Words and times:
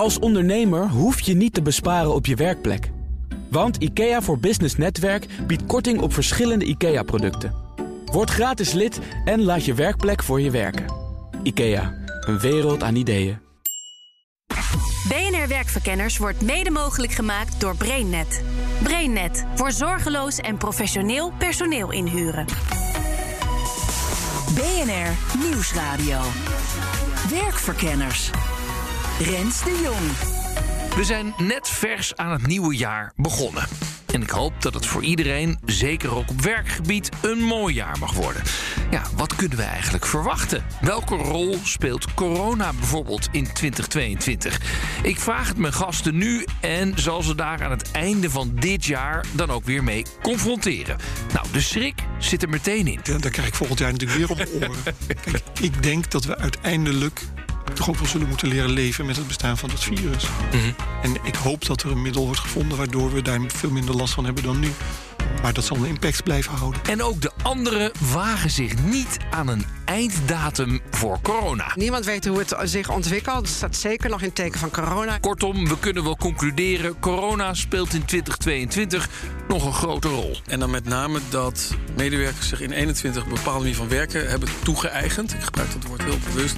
Als 0.00 0.18
ondernemer 0.18 0.88
hoef 0.88 1.20
je 1.20 1.34
niet 1.34 1.54
te 1.54 1.62
besparen 1.62 2.14
op 2.14 2.26
je 2.26 2.34
werkplek. 2.34 2.90
Want 3.50 3.76
IKEA 3.76 4.22
voor 4.22 4.38
Business 4.38 4.76
Netwerk 4.76 5.26
biedt 5.46 5.66
korting 5.66 6.00
op 6.00 6.12
verschillende 6.12 6.64
IKEA-producten. 6.64 7.54
Word 8.04 8.30
gratis 8.30 8.72
lid 8.72 9.00
en 9.24 9.42
laat 9.42 9.64
je 9.64 9.74
werkplek 9.74 10.22
voor 10.22 10.40
je 10.40 10.50
werken. 10.50 10.84
IKEA, 11.42 11.94
een 12.20 12.38
wereld 12.38 12.82
aan 12.82 12.94
ideeën. 12.94 13.38
BNR 15.08 15.48
Werkverkenners 15.48 16.18
wordt 16.18 16.40
mede 16.40 16.70
mogelijk 16.70 17.12
gemaakt 17.12 17.60
door 17.60 17.76
BrainNet. 17.76 18.42
BrainNet 18.82 19.46
voor 19.54 19.72
zorgeloos 19.72 20.36
en 20.36 20.56
professioneel 20.56 21.32
personeel 21.38 21.92
inhuren. 21.92 22.46
BNR 24.54 25.40
Nieuwsradio. 25.48 26.20
Werkverkenners. 27.30 28.30
Rens 29.24 29.64
de 29.64 29.80
Jong. 29.82 30.10
We 30.96 31.04
zijn 31.04 31.34
net 31.38 31.68
vers 31.68 32.16
aan 32.16 32.32
het 32.32 32.46
nieuwe 32.46 32.76
jaar 32.76 33.12
begonnen. 33.16 33.68
En 34.06 34.22
ik 34.22 34.30
hoop 34.30 34.62
dat 34.62 34.74
het 34.74 34.86
voor 34.86 35.02
iedereen, 35.02 35.58
zeker 35.64 36.14
ook 36.14 36.30
op 36.30 36.40
werkgebied, 36.40 37.08
een 37.22 37.38
mooi 37.38 37.74
jaar 37.74 37.98
mag 37.98 38.12
worden. 38.12 38.42
Ja, 38.90 39.02
wat 39.16 39.34
kunnen 39.34 39.56
we 39.56 39.62
eigenlijk 39.62 40.06
verwachten? 40.06 40.64
Welke 40.80 41.14
rol 41.14 41.58
speelt 41.62 42.14
corona 42.14 42.72
bijvoorbeeld 42.72 43.28
in 43.32 43.52
2022? 43.52 44.60
Ik 45.02 45.20
vraag 45.20 45.48
het 45.48 45.56
mijn 45.56 45.72
gasten 45.72 46.16
nu 46.16 46.46
en 46.60 46.92
zal 46.96 47.22
ze 47.22 47.34
daar 47.34 47.64
aan 47.64 47.70
het 47.70 47.90
einde 47.90 48.30
van 48.30 48.50
dit 48.54 48.84
jaar 48.84 49.24
dan 49.32 49.50
ook 49.50 49.64
weer 49.64 49.84
mee 49.84 50.04
confronteren. 50.22 50.96
Nou, 51.32 51.46
de 51.52 51.60
schrik 51.60 52.02
zit 52.18 52.42
er 52.42 52.48
meteen 52.48 52.86
in. 52.86 53.00
Ja, 53.02 53.18
daar 53.18 53.30
krijg 53.30 53.48
ik 53.48 53.54
volgend 53.54 53.78
jaar 53.78 53.92
natuurlijk 53.92 54.18
weer 54.18 54.30
op 54.30 54.36
mijn 54.36 54.70
oren. 54.70 54.94
Kijk, 55.24 55.42
ik 55.60 55.82
denk 55.82 56.10
dat 56.10 56.24
we 56.24 56.36
uiteindelijk 56.36 57.22
toch 57.74 57.88
ook 57.88 57.96
wel 57.96 58.06
zullen 58.06 58.28
moeten 58.28 58.48
leren 58.48 58.70
leven 58.70 59.06
met 59.06 59.16
het 59.16 59.26
bestaan 59.26 59.58
van 59.58 59.70
het 59.70 59.80
virus. 59.80 60.26
En 61.02 61.16
ik 61.22 61.34
hoop 61.34 61.66
dat 61.66 61.82
er 61.82 61.90
een 61.90 62.02
middel 62.02 62.24
wordt 62.24 62.40
gevonden 62.40 62.78
waardoor 62.78 63.12
we 63.12 63.22
daar 63.22 63.40
veel 63.46 63.70
minder 63.70 63.96
last 63.96 64.14
van 64.14 64.24
hebben 64.24 64.42
dan 64.42 64.60
nu. 64.60 64.70
Maar 65.42 65.52
dat 65.52 65.64
zal 65.64 65.76
een 65.76 65.84
impact 65.84 66.22
blijven 66.22 66.52
houden. 66.52 66.80
En 66.84 67.02
ook 67.02 67.20
de 67.20 67.30
anderen 67.42 67.92
wagen 68.12 68.50
zich 68.50 68.82
niet 68.82 69.16
aan 69.30 69.48
een 69.48 69.64
einddatum 69.84 70.80
voor 70.90 71.18
corona. 71.22 71.72
Niemand 71.74 72.04
weet 72.04 72.26
hoe 72.26 72.38
het 72.38 72.54
zich 72.62 72.90
ontwikkelt. 72.90 73.46
Het 73.46 73.48
staat 73.48 73.76
zeker 73.76 74.10
nog 74.10 74.20
in 74.20 74.26
het 74.26 74.34
teken 74.34 74.60
van 74.60 74.70
corona. 74.70 75.18
Kortom, 75.18 75.68
we 75.68 75.78
kunnen 75.78 76.04
wel 76.04 76.16
concluderen: 76.16 76.98
corona 76.98 77.54
speelt 77.54 77.94
in 77.94 78.04
2022 78.04 79.08
nog 79.48 79.64
een 79.64 79.72
grote 79.72 80.08
rol. 80.08 80.36
En 80.46 80.60
dan 80.60 80.70
met 80.70 80.84
name 80.84 81.20
dat 81.28 81.74
medewerkers 81.96 82.48
zich 82.48 82.60
in 82.60 82.70
21 82.70 83.22
een 83.22 83.34
bepaalde 83.34 83.58
manier 83.58 83.76
van 83.76 83.88
werken 83.88 84.28
hebben 84.28 84.48
toegeëigend. 84.62 85.34
Ik 85.34 85.42
gebruik 85.42 85.72
dat 85.72 85.84
woord 85.84 86.02
heel 86.02 86.18
bewust. 86.32 86.56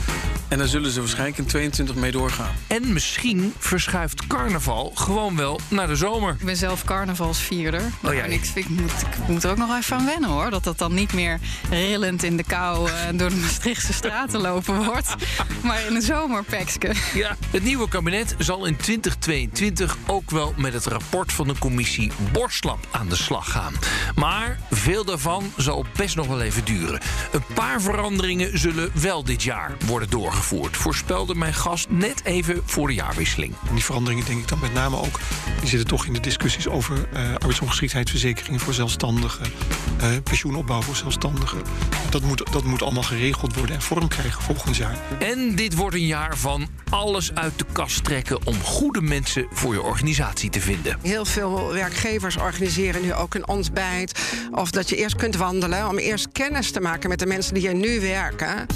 En 0.53 0.59
daar 0.59 0.67
zullen 0.69 0.91
ze 0.91 1.01
waarschijnlijk 1.01 1.39
in 1.39 1.47
22 1.47 1.95
mee 1.95 2.11
doorgaan. 2.11 2.55
En 2.67 2.93
misschien 2.93 3.55
verschuift 3.59 4.27
carnaval 4.27 4.93
gewoon 4.95 5.37
wel 5.37 5.61
naar 5.69 5.87
de 5.87 5.97
zomer. 5.97 6.37
Ik 6.39 6.45
ben 6.45 6.57
zelf 6.57 6.85
carnavalsvierder. 6.85 7.83
Oh 8.03 8.15
ja, 8.15 8.23
En 8.23 8.33
ik, 8.33 8.51
ik, 8.55 8.69
moet, 8.69 8.91
ik 8.91 9.29
moet 9.29 9.45
er 9.45 9.51
ook 9.51 9.57
nog 9.57 9.77
even 9.77 9.97
aan 9.97 10.07
wennen 10.07 10.31
hoor. 10.31 10.51
Dat 10.51 10.65
dat 10.65 10.79
dan 10.79 10.95
niet 10.95 11.13
meer 11.13 11.39
rillend 11.71 12.23
in 12.23 12.37
de 12.37 12.45
kou 12.45 12.89
eh, 12.89 12.95
door 13.19 13.29
de 13.29 13.37
Maastrichtse 13.37 13.93
straten 13.93 14.41
lopen 14.41 14.85
wordt. 14.85 15.15
Maar 15.63 15.87
in 15.87 15.95
een 15.95 16.03
zomerpekske. 16.03 16.95
Ja, 17.15 17.37
het 17.51 17.63
nieuwe 17.63 17.89
kabinet 17.89 18.35
zal 18.39 18.65
in 18.65 18.77
2022 18.77 19.97
ook 20.07 20.31
wel 20.31 20.55
met 20.57 20.73
het 20.73 20.87
rapport 20.87 21.33
van 21.33 21.49
de 21.49 21.55
commissie 21.59 22.13
Borslap 22.33 22.87
aan 22.91 23.09
de 23.09 23.17
slag 23.17 23.51
gaan. 23.51 23.75
Maar 24.15 24.59
veel 24.93 25.05
daarvan 25.05 25.53
zal 25.57 25.85
best 25.97 26.17
nog 26.17 26.27
wel 26.27 26.41
even 26.41 26.65
duren. 26.65 27.01
Een 27.33 27.45
paar 27.55 27.81
veranderingen 27.81 28.59
zullen 28.59 28.91
wel 28.95 29.25
dit 29.25 29.43
jaar 29.43 29.77
worden 29.87 30.11
doorgevoerd, 30.11 30.77
voorspelde 30.77 31.35
mijn 31.35 31.55
gast 31.55 31.91
net 31.91 32.25
even 32.25 32.63
voor 32.65 32.87
de 32.87 32.95
jaarwisseling. 32.95 33.55
Die 33.75 33.85
veranderingen 33.85 34.25
denk 34.25 34.41
ik 34.41 34.49
dan 34.49 34.59
met 34.59 34.75
name 34.75 34.97
ook... 34.97 35.21
die 35.61 35.69
zitten 35.69 35.89
toch 35.89 36.07
in 36.07 36.13
de 36.13 36.21
discussies 36.21 36.69
over 36.69 37.09
eh 37.13 37.33
arbeidsongeschiktheidsverzekeringen 37.33 38.61
voor 38.61 38.75
zelfstandigen... 38.75 39.53
eh, 39.99 40.09
pensioenopbouw 40.23 40.83
voor 40.83 40.97
zelfstandigen. 40.97 41.63
Dat 42.11 42.23
moet, 42.23 42.53
dat 42.53 42.65
moet 42.65 42.83
allemaal 42.83 43.03
geregeld 43.03 43.55
worden 43.55 43.75
en 43.75 43.83
vorm 43.83 44.09
krijgen 44.09 44.43
volgend 44.43 44.77
jaar. 44.77 44.97
En 45.19 45.55
dit 45.55 45.75
wordt 45.75 45.97
een 45.97 46.07
jaar 46.07 46.37
van 46.37 46.69
alles 46.91 47.35
uit 47.35 47.59
de 47.59 47.65
kast 47.73 48.05
trekken 48.05 48.47
om 48.47 48.61
goede 48.61 49.01
mensen 49.01 49.47
voor 49.53 49.75
je 49.75 49.83
organisatie 49.83 50.51
te 50.51 50.61
vinden. 50.61 50.99
Heel 51.03 51.25
veel 51.25 51.73
werkgevers 51.73 52.37
organiseren 52.37 53.03
nu 53.03 53.15
ook 53.15 53.35
een 53.35 53.49
ontbijt. 53.49 54.21
Of 54.51 54.71
dat 54.71 54.82
je 54.89 54.97
eerst 54.97 55.17
kunt 55.17 55.37
wandelen 55.37 55.89
om 55.89 55.99
eerst 55.99 56.33
kennis 56.33 56.71
te 56.71 56.81
maken 56.81 57.09
met 57.09 57.19
de 57.19 57.27
mensen 57.27 57.55
die 57.55 57.69
er 57.69 57.75
nu 57.75 58.01
werken. 58.01 58.67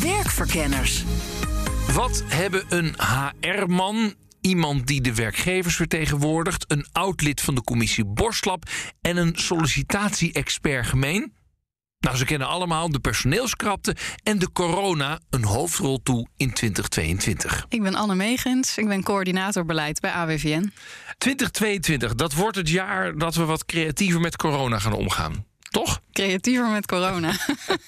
Werkverkenners. 0.00 1.04
Wat 1.92 2.22
hebben 2.26 2.64
een 2.68 2.94
HR-man, 2.98 4.14
iemand 4.40 4.86
die 4.86 5.00
de 5.00 5.14
werkgevers 5.14 5.76
vertegenwoordigt, 5.76 6.64
een 6.68 6.86
oud-lid 6.92 7.40
van 7.40 7.54
de 7.54 7.62
commissie 7.62 8.04
Borslap 8.04 8.64
en 9.00 9.16
een 9.16 9.32
sollicitatie-expert 9.36 10.86
gemeen? 10.86 11.32
Nou, 12.04 12.16
ze 12.16 12.24
kennen 12.24 12.48
allemaal 12.48 12.90
de 12.90 12.98
personeelskrapte 12.98 13.96
en 14.22 14.38
de 14.38 14.52
corona 14.52 15.18
een 15.30 15.44
hoofdrol 15.44 16.00
toe 16.02 16.26
in 16.36 16.52
2022. 16.52 17.66
Ik 17.68 17.82
ben 17.82 17.94
Anne 17.94 18.14
Megens. 18.14 18.78
Ik 18.78 18.88
ben 18.88 19.02
coördinator 19.02 19.64
beleid 19.64 20.00
bij 20.00 20.10
AWVN. 20.10 20.72
2022, 21.18 22.14
dat 22.14 22.34
wordt 22.34 22.56
het 22.56 22.68
jaar 22.68 23.18
dat 23.18 23.34
we 23.34 23.44
wat 23.44 23.64
creatiever 23.64 24.20
met 24.20 24.36
corona 24.36 24.78
gaan 24.78 24.92
omgaan. 24.92 25.44
Toch? 25.70 26.00
Creatiever 26.12 26.68
met 26.68 26.86
corona. 26.86 27.32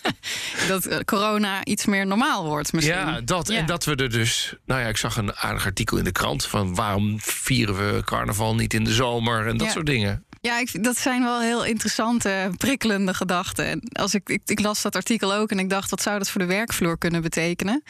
dat 0.68 0.86
eh, 0.86 0.98
corona 0.98 1.64
iets 1.64 1.84
meer 1.86 2.06
normaal 2.06 2.44
wordt 2.44 2.72
misschien. 2.72 2.96
Ja, 2.96 3.20
dat. 3.20 3.48
Ja. 3.48 3.56
En 3.56 3.66
dat 3.66 3.84
we 3.84 3.94
er 3.94 4.10
dus. 4.10 4.54
Nou 4.64 4.80
ja, 4.80 4.86
ik 4.86 4.96
zag 4.96 5.16
een 5.16 5.34
aardig 5.36 5.64
artikel 5.66 5.96
in 5.96 6.04
de 6.04 6.12
krant 6.12 6.46
van 6.46 6.74
waarom 6.74 7.20
vieren 7.20 7.76
we 7.76 8.02
carnaval 8.04 8.54
niet 8.54 8.74
in 8.74 8.84
de 8.84 8.92
zomer 8.92 9.46
en 9.46 9.56
dat 9.56 9.66
Ja. 9.66 9.72
soort 9.72 9.86
dingen. 9.86 10.24
Ja, 10.46 10.58
ik, 10.58 10.84
dat 10.84 10.96
zijn 10.96 11.22
wel 11.22 11.40
heel 11.40 11.64
interessante, 11.64 12.50
prikkelende 12.56 13.14
gedachten. 13.14 13.66
En 13.66 13.80
als 13.92 14.14
ik, 14.14 14.28
ik, 14.28 14.42
ik 14.46 14.60
las 14.60 14.82
dat 14.82 14.96
artikel 14.96 15.34
ook 15.34 15.50
en 15.50 15.58
ik 15.58 15.70
dacht, 15.70 15.90
wat 15.90 16.02
zou 16.02 16.18
dat 16.18 16.30
voor 16.30 16.40
de 16.40 16.46
werkvloer 16.46 16.98
kunnen 16.98 17.22
betekenen? 17.22 17.82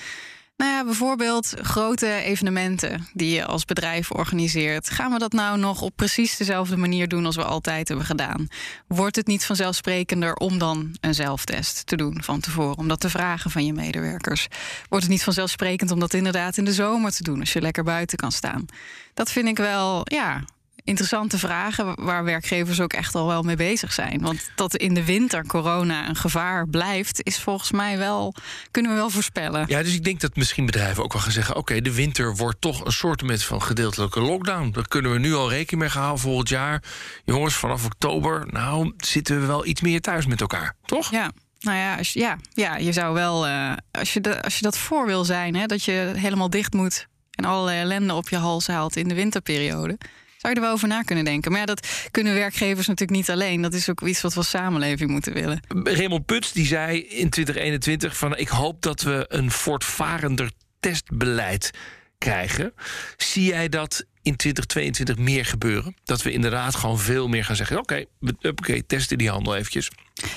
Nou 0.56 0.70
ja, 0.70 0.84
bijvoorbeeld 0.84 1.54
grote 1.60 2.12
evenementen 2.12 3.06
die 3.12 3.34
je 3.34 3.44
als 3.44 3.64
bedrijf 3.64 4.10
organiseert. 4.10 4.90
Gaan 4.90 5.12
we 5.12 5.18
dat 5.18 5.32
nou 5.32 5.58
nog 5.58 5.82
op 5.82 5.92
precies 5.96 6.36
dezelfde 6.36 6.76
manier 6.76 7.08
doen 7.08 7.26
als 7.26 7.36
we 7.36 7.44
altijd 7.44 7.88
hebben 7.88 8.06
gedaan? 8.06 8.48
Wordt 8.86 9.16
het 9.16 9.26
niet 9.26 9.44
vanzelfsprekender 9.44 10.34
om 10.34 10.58
dan 10.58 10.96
een 11.00 11.14
zelftest 11.14 11.86
te 11.86 11.96
doen 11.96 12.22
van 12.22 12.40
tevoren? 12.40 12.78
Om 12.78 12.88
dat 12.88 13.00
te 13.00 13.10
vragen 13.10 13.50
van 13.50 13.64
je 13.66 13.72
medewerkers? 13.72 14.48
Wordt 14.88 15.04
het 15.04 15.12
niet 15.12 15.24
vanzelfsprekend 15.24 15.90
om 15.90 16.00
dat 16.00 16.14
inderdaad 16.14 16.56
in 16.56 16.64
de 16.64 16.72
zomer 16.72 17.12
te 17.12 17.22
doen 17.22 17.40
als 17.40 17.52
je 17.52 17.60
lekker 17.60 17.84
buiten 17.84 18.18
kan 18.18 18.32
staan? 18.32 18.66
Dat 19.14 19.30
vind 19.30 19.48
ik 19.48 19.56
wel, 19.56 20.00
ja, 20.04 20.44
interessante 20.86 21.38
vragen 21.38 22.04
waar 22.04 22.24
werkgevers 22.24 22.80
ook 22.80 22.92
echt 22.92 23.14
al 23.14 23.26
wel 23.26 23.42
mee 23.42 23.56
bezig 23.56 23.92
zijn. 23.92 24.20
Want 24.22 24.50
dat 24.54 24.76
in 24.76 24.94
de 24.94 25.04
winter 25.04 25.46
corona 25.46 26.08
een 26.08 26.16
gevaar 26.16 26.68
blijft, 26.68 27.20
is 27.22 27.38
volgens 27.38 27.70
mij 27.70 27.98
wel, 27.98 28.34
kunnen 28.70 28.90
we 28.92 28.96
wel 28.96 29.10
voorspellen. 29.10 29.64
Ja, 29.68 29.82
dus 29.82 29.94
ik 29.94 30.04
denk 30.04 30.20
dat 30.20 30.36
misschien 30.36 30.66
bedrijven 30.66 31.02
ook 31.04 31.12
wel 31.12 31.22
gaan 31.22 31.32
zeggen: 31.32 31.56
oké, 31.56 31.80
de 31.80 31.94
winter 31.94 32.36
wordt 32.36 32.60
toch 32.60 32.84
een 32.84 32.92
soort 32.92 33.22
met 33.22 33.42
van 33.44 33.62
gedeeltelijke 33.62 34.20
lockdown. 34.20 34.70
Daar 34.70 34.88
kunnen 34.88 35.12
we 35.12 35.18
nu 35.18 35.34
al 35.34 35.50
rekening 35.50 35.82
mee 35.82 36.02
houden 36.02 36.20
volgend 36.20 36.48
jaar. 36.48 36.82
Jongens, 37.24 37.54
vanaf 37.54 37.84
oktober, 37.84 38.46
nou 38.50 38.92
zitten 38.96 39.40
we 39.40 39.46
wel 39.46 39.66
iets 39.66 39.80
meer 39.80 40.00
thuis 40.00 40.26
met 40.26 40.40
elkaar, 40.40 40.74
toch? 40.84 41.10
Ja. 41.10 41.30
Nou 41.60 41.76
ja, 41.78 41.96
als, 41.96 42.12
je- 42.12 42.20
ja, 42.20 42.36
ja, 42.52 42.76
je 42.76 42.92
zou 42.92 43.14
wel, 43.14 43.46
eh, 43.46 43.72
als, 43.90 44.12
je 44.12 44.20
de, 44.20 44.42
als 44.42 44.56
je 44.56 44.62
dat 44.62 44.78
voor 44.78 45.06
wil 45.06 45.24
zijn, 45.24 45.54
hè, 45.56 45.66
dat 45.66 45.84
je 45.84 46.12
helemaal 46.16 46.50
dicht 46.50 46.72
moet 46.72 47.06
en 47.30 47.44
allerlei 47.44 47.78
ellende 47.80 48.14
op 48.14 48.28
je 48.28 48.36
hals 48.36 48.66
haalt 48.66 48.96
in 48.96 49.08
de 49.08 49.14
winterperiode, 49.14 49.98
zou 50.36 50.54
je 50.54 50.60
er 50.60 50.66
wel 50.66 50.72
over 50.72 50.88
na 50.88 51.02
kunnen 51.02 51.24
denken. 51.24 51.50
Maar 51.50 51.60
ja, 51.60 51.66
dat 51.66 51.88
kunnen 52.10 52.34
werkgevers 52.34 52.86
natuurlijk 52.86 53.18
niet 53.18 53.30
alleen. 53.30 53.62
Dat 53.62 53.74
is 53.74 53.90
ook 53.90 54.00
iets 54.00 54.20
wat 54.20 54.32
we 54.32 54.38
als 54.38 54.48
samenleving 54.48 55.10
moeten 55.10 55.32
willen. 55.32 55.60
Raymond 55.68 56.26
Puts 56.26 56.52
die 56.52 56.66
zei 56.66 56.98
in 56.98 57.30
2021 57.30 58.16
van 58.16 58.36
ik 58.36 58.48
hoop 58.48 58.82
dat 58.82 59.02
we 59.02 59.24
een 59.28 59.50
voortvarender 59.50 60.50
testbeleid 60.80 61.70
krijgen. 62.18 62.72
Zie 63.16 63.44
jij 63.44 63.68
dat 63.68 64.04
in 64.22 64.36
2022 64.36 65.16
meer 65.16 65.44
gebeuren? 65.44 65.96
Dat 66.04 66.22
we 66.22 66.32
inderdaad 66.32 66.74
gewoon 66.74 66.98
veel 66.98 67.28
meer 67.28 67.44
gaan 67.44 67.56
zeggen: 67.56 67.78
oké, 67.78 68.04
oké, 68.42 68.82
testen 68.82 69.18
die 69.18 69.30
handel 69.30 69.56
eventjes. 69.56 69.90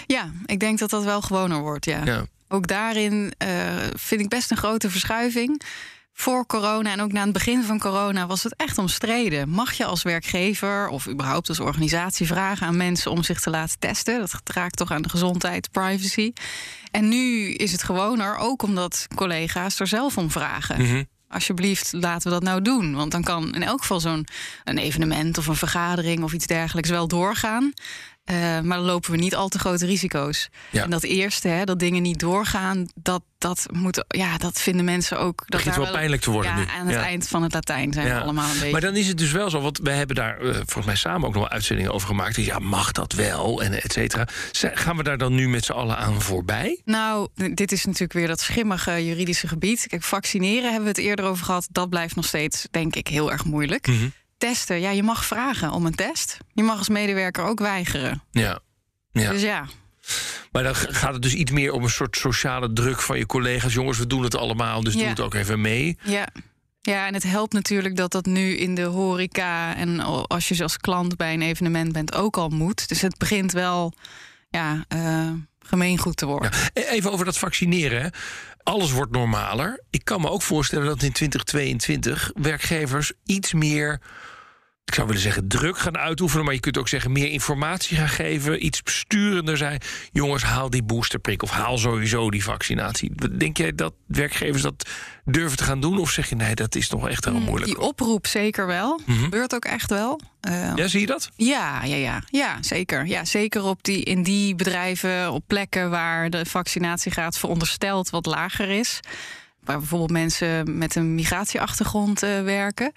Ja, 0.08 0.32
ik 0.46 0.60
denk 0.60 0.80
dat 0.80 0.90
dat 0.90 1.04
wel 1.04 1.22
gewoner 1.22 1.60
wordt, 1.60 1.86
ja. 1.86 2.06
Ja. 2.06 2.26
Ook 2.48 2.68
daarin 2.68 3.34
eh, 3.38 3.76
vind 3.96 4.22
ik 4.22 4.30
best 4.30 4.52
een 4.52 4.58
grote 4.58 4.90
verschuiving. 4.90 5.62
Voor 6.20 6.46
corona 6.46 6.92
en 6.92 7.02
ook 7.02 7.12
na 7.12 7.24
het 7.24 7.34
begin 7.34 7.64
van 7.64 7.80
corona 7.80 8.28
was 8.28 8.44
het 8.44 8.56
echt 8.56 8.78
omstreden. 8.78 9.50
Mag 9.50 9.74
je 9.74 9.86
als 9.86 10.04
werkgever 10.04 10.88
of 10.88 11.08
überhaupt 11.08 11.50
als 11.50 11.60
organisatie 11.60 12.28
vragen 12.28 12.68
aan 12.68 12.78
mensen 12.78 13.12
om 13.12 13.24
zich 13.24 13.40
te 13.40 13.50
laten 13.50 13.80
testen? 13.80 14.20
Dat 14.20 14.42
raakt 14.44 14.78
toch 14.78 14.92
aan 14.92 15.02
de 15.02 15.10
gezondheid, 15.10 15.72
privacy. 15.72 16.34
En 16.92 17.10
nu 17.10 17.54
is 17.54 17.72
het 17.72 17.84
gewoner, 17.84 18.38
ook 18.38 18.62
omdat 18.62 19.08
collega's 19.16 19.80
er 19.80 19.88
zelf 19.88 20.18
om 20.18 20.32
vragen. 20.32 20.82
Mhm. 20.82 21.04
Alsjeblieft, 21.30 21.94
laten 21.94 22.28
we 22.28 22.34
dat 22.34 22.44
nou 22.44 22.62
doen. 22.62 22.96
Want 22.96 23.12
dan 23.12 23.24
kan 23.24 23.56
in 23.56 23.64
elk 23.64 23.82
geval 23.82 24.00
zo'n 24.00 24.28
een 24.64 24.78
evenement 24.78 25.38
of 25.38 25.48
een 25.48 25.56
vergadering 25.56 26.24
of 26.24 26.34
iets 26.34 26.48
dergelijks 26.48 26.90
wel 26.90 27.08
doorgaan. 27.08 27.74
Eh, 28.30 28.36
maar 28.38 28.78
dan 28.78 28.86
lopen 28.86 29.12
we 29.12 29.18
niet 29.18 29.36
al 29.36 29.50
te 29.50 29.60
grote 29.60 29.86
risico's. 29.86 30.50
Ja. 30.70 30.84
En 30.84 30.90
dat 30.90 31.04
eerste, 31.04 31.48
hè, 31.48 31.64
dat 31.64 31.80
dingen 31.80 32.02
niet 32.02 32.20
doorgaan, 32.20 32.88
dat, 32.96 33.22
dat, 33.38 33.66
moet, 33.72 34.06
ja, 34.08 34.38
dat 34.38 34.62
vinden 34.62 34.86
mensen 34.86 35.20
ook. 35.20 35.38
Dat 35.38 35.50
Begint 35.50 35.76
daar 35.76 35.84
wel 35.84 35.94
pijnlijk 35.94 36.22
te 36.22 36.32
worden 36.32 36.52
ja, 36.52 36.58
nu. 36.58 36.66
Aan 36.80 36.86
het 36.86 36.96
Ja. 36.96 37.02
eind 37.04 37.28
van 37.28 37.44
het 37.44 37.54
Latijn 37.54 37.94
zijn 37.94 38.08
we 38.08 38.22
allemaal 38.22 38.50
een 38.50 38.54
beetje. 38.58 38.72
Maar 38.72 38.82
dan 38.82 38.96
is 38.96 39.08
het 39.08 39.18
dus 39.18 39.32
wel 39.32 39.50
zo, 39.50 39.62
want 39.62 39.80
wij 39.84 39.96
hebben 39.96 40.16
daar 40.16 40.40
eh, 40.40 40.54
volgens 40.56 40.86
mij 40.86 40.96
samen 40.96 41.28
ook 41.28 41.34
nog 41.34 41.44
wel 41.44 41.52
uitzendingen 41.52 41.94
over 41.94 42.08
gemaakt. 42.08 42.36
Dus 42.36 42.46
ja, 42.46 42.60
mag 42.60 42.92
dat 42.92 43.14
wel? 43.14 43.64
En 43.64 43.82
et 43.82 43.94
cetera. 43.94 44.28
Gaan 44.52 44.98
we 44.98 45.04
daar 45.04 45.18
dan 45.18 45.36
nu 45.36 45.50
met 45.50 45.66
z'n 45.66 45.72
allen 45.72 45.98
aan 45.98 46.22
voorbij? 46.22 46.82
Nou, 46.86 47.28
dit 47.54 47.72
is 47.72 47.86
natuurlijk 47.86 48.14
weer 48.14 48.28
dat 48.28 48.40
schimmige 48.40 49.06
juridische 49.06 49.48
gebied. 49.48 49.88
Kijk, 49.88 50.04
vaccineren 50.04 50.64
hebben 50.64 50.82
we 50.84 50.90
het 50.90 50.98
eerder 50.98 51.26
over 51.26 51.46
gehad. 51.46 51.68
Dat 51.72 51.90
blijft 51.90 52.16
nog 52.16 52.26
steeds, 52.26 52.68
denk 52.72 52.96
ik, 52.96 53.08
heel 53.08 53.32
erg 53.32 53.46
moeilijk. 53.46 53.88
Mhm. 53.88 54.08
Testen, 54.40 54.80
ja, 54.80 54.90
je 54.90 55.04
mag 55.04 55.26
vragen 55.26 55.72
om 55.72 55.86
een 55.86 55.96
test. 55.96 56.38
Je 56.54 56.64
mag 56.64 56.78
als 56.78 56.90
medewerker 56.90 57.44
ook 57.44 57.60
weigeren. 57.60 58.24
Ja. 58.32 58.60
ja. 59.12 59.32
Dus 59.32 59.42
ja, 59.42 59.66
Maar 60.52 60.64
dan 60.64 60.76
gaat 60.76 61.14
het 61.14 61.22
dus 61.22 61.34
iets 61.34 61.52
meer 61.52 61.72
om 61.72 61.84
een 61.84 61.90
soort 61.90 62.18
sociale 62.18 62.74
druk 62.74 63.02
van 63.02 63.18
je 63.18 63.26
collega's. 63.26 63.74
Jongens, 63.74 63.98
we 63.98 64.08
doen 64.08 64.24
het 64.24 64.36
allemaal, 64.36 64.84
dus 64.84 64.94
Ja. 64.94 65.00
doe 65.00 65.10
het 65.10 65.20
ook 65.20 65.34
even 65.34 65.62
mee. 65.62 65.98
ja. 66.04 66.28
Ja, 66.82 67.08
en 67.08 67.14
het 67.14 67.24
helpt 67.24 67.54
natuurlijk 67.54 67.96
dat 67.96 68.12
dat 68.12 68.26
nu 68.26 68.58
in 68.58 68.76
de 68.76 68.82
horeca... 68.84 69.76
en 69.76 70.00
als 70.28 70.48
je 70.48 70.64
als 70.64 70.78
klant 70.78 71.18
bij 71.18 71.34
een 71.34 71.42
evenement 71.42 71.92
bent 71.92 72.16
ook 72.16 72.38
al 72.38 72.50
moet. 72.50 72.88
Dus 72.88 73.02
het 73.02 73.18
begint 73.18 73.52
wel 73.52 73.94
ja, 74.50 74.86
eh, 74.88 75.32
gemeengoed 75.60 76.18
te 76.18 76.26
worden. 76.26 76.52
E- 76.74 76.82
Even 76.82 77.12
over 77.12 77.26
dat 77.26 77.38
vaccineren. 77.38 78.12
Alles 78.64 78.92
wordt 78.92 79.12
normaler. 79.12 79.84
Ik 79.90 80.06
kan 80.06 80.22
me 80.22 80.30
ook 80.30 80.42
voorstellen 80.42 80.86
dat 80.86 81.04
in 81.04 81.12
2022 81.12 82.32
werkgevers 82.34 83.14
iets 83.26 83.54
meer. 83.54 84.02
Ik 84.90 84.96
zou 84.96 85.08
willen 85.08 85.22
zeggen 85.22 85.48
druk 85.48 85.78
gaan 85.78 85.98
uitoefenen, 85.98 86.46
maar 86.46 86.54
je 86.54 86.60
kunt 86.60 86.78
ook 86.78 86.88
zeggen 86.88 87.12
meer 87.12 87.28
informatie 87.28 87.98
gaan 87.98 88.10
geven, 88.10 88.66
iets 88.66 88.84
besturender 88.84 89.58
zijn. 89.58 89.82
Jongens, 90.12 90.44
haal 90.44 90.70
die 90.70 90.84
boosterprik 90.84 91.44
of 91.44 91.50
haal 91.50 91.78
sowieso 91.78 92.30
die 92.30 92.44
vaccinatie. 92.44 93.12
Denk 93.38 93.58
jij 93.58 93.76
dat 93.76 93.94
werkgevers 94.08 94.62
dat 94.62 94.90
durven 95.26 95.58
te 95.58 95.64
gaan 95.64 95.82
doen? 95.82 96.00
Of 96.00 96.12
zeg 96.12 96.30
je 96.30 96.36
nee, 96.36 96.56
dat 96.56 96.76
is 96.76 96.90
nog 96.90 97.10
echt 97.10 97.26
heel 97.26 97.40
moeilijk? 97.40 97.66
Die 97.72 97.80
oproep 97.80 98.28
zeker 98.28 98.68
wel. 98.68 99.00
Mhm. 99.06 99.24
Gebeurt 99.24 99.56
ook 99.56 99.66
echt 99.66 99.90
wel. 99.90 100.20
Eh, 100.42 100.72
Ja, 100.76 100.88
zie 100.88 101.00
je 101.00 101.06
dat? 101.06 101.30
Ja, 101.36 101.84
ja, 101.84 101.96
ja, 101.96 102.24
ja, 102.30 102.58
zeker. 102.62 103.06
Ja, 103.06 103.26
zeker 103.26 103.64
op 103.64 103.84
die, 103.84 104.04
in 104.04 104.24
die 104.24 104.56
bedrijven, 104.56 105.32
op 105.32 105.44
plekken 105.48 105.90
waar 105.90 106.30
de 106.30 106.46
vaccinatiegraad 106.46 107.38
verondersteld 107.38 108.10
wat 108.10 108.26
lager 108.26 108.70
is. 108.70 109.00
Waar 109.64 109.78
bijvoorbeeld 109.78 110.12
mensen 110.12 110.78
met 110.78 110.96
een 110.96 111.16
migratieachtergrond 111.16 112.24
eh, 112.24 112.42
werken. 112.42 112.92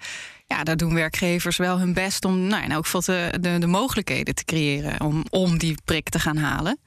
Ja, 0.53 0.63
daar 0.63 0.77
doen 0.77 0.93
werkgevers 0.93 1.57
wel 1.57 1.79
hun 1.79 1.93
best 1.93 2.25
om 2.25 2.39
nou, 2.39 2.63
in 2.63 2.71
elk 2.71 2.85
geval 2.85 3.01
de, 3.01 3.37
de, 3.39 3.57
de 3.57 3.67
mogelijkheden 3.67 4.35
te 4.35 4.45
creëren 4.45 5.01
om, 5.01 5.23
om 5.29 5.57
die 5.57 5.77
prik 5.85 6.09
te 6.09 6.19
gaan 6.19 6.37
halen. 6.37 6.79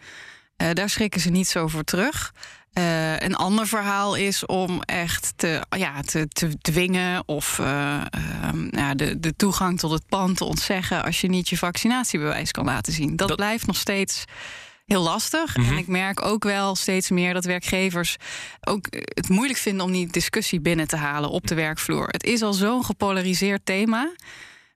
Eh, 0.57 0.71
daar 0.73 0.89
schrikken 0.91 1.21
ze 1.21 1.31
niet 1.31 1.49
zo 1.49 1.67
voor 1.69 1.85
terug. 1.85 2.33
Eh, 2.73 3.21
een 3.21 3.35
ander 3.35 3.67
verhaal 3.67 4.15
is 4.15 4.47
om 4.47 4.83
echt 4.83 5.33
te, 5.37 5.63
ja, 5.77 6.01
te, 6.01 6.29
te 6.29 6.59
dwingen 6.59 7.23
of 7.29 7.59
eh, 7.59 8.01
ehm, 8.11 8.77
ja, 8.77 8.95
de, 8.95 9.21
de 9.21 9.37
toegang 9.37 9.79
tot 9.79 9.91
het 9.91 10.07
pand 10.09 10.37
te 10.37 10.45
ontzeggen 10.45 11.05
als 11.05 11.21
je 11.21 11.29
niet 11.29 11.49
je 11.49 11.57
vaccinatiebewijs 11.59 12.51
kan 12.51 12.65
laten 12.65 12.93
zien. 12.93 13.17
Dat, 13.17 13.29
Dat- 13.29 13.37
blijft 13.37 13.67
nog 13.67 13.77
steeds 13.77 14.25
heel 14.87 15.03
lastig. 15.03 15.57
Mhm. 15.57 15.73
En 15.73 15.79
ik 15.79 15.87
merk 15.87 16.23
ook 16.23 16.45
wel 16.45 16.75
steeds 16.75 17.11
meer 17.11 17.35
dat 17.35 17.45
werkgevers 17.45 18.17
ook 18.61 18.87
het 18.91 19.29
moeilijk 19.29 19.59
vinden 19.59 19.85
om 19.85 19.93
die 19.93 20.11
discussie 20.11 20.61
binnen 20.61 20.89
te 20.89 20.97
halen 20.97 21.31
op 21.31 21.47
de 21.47 21.55
werkvloer. 21.55 22.09
Het 22.09 22.25
is 22.25 22.43
al 22.43 22.53
zo'n 22.53 22.85
gepolariseerd 22.85 23.61
thema. 23.65 24.15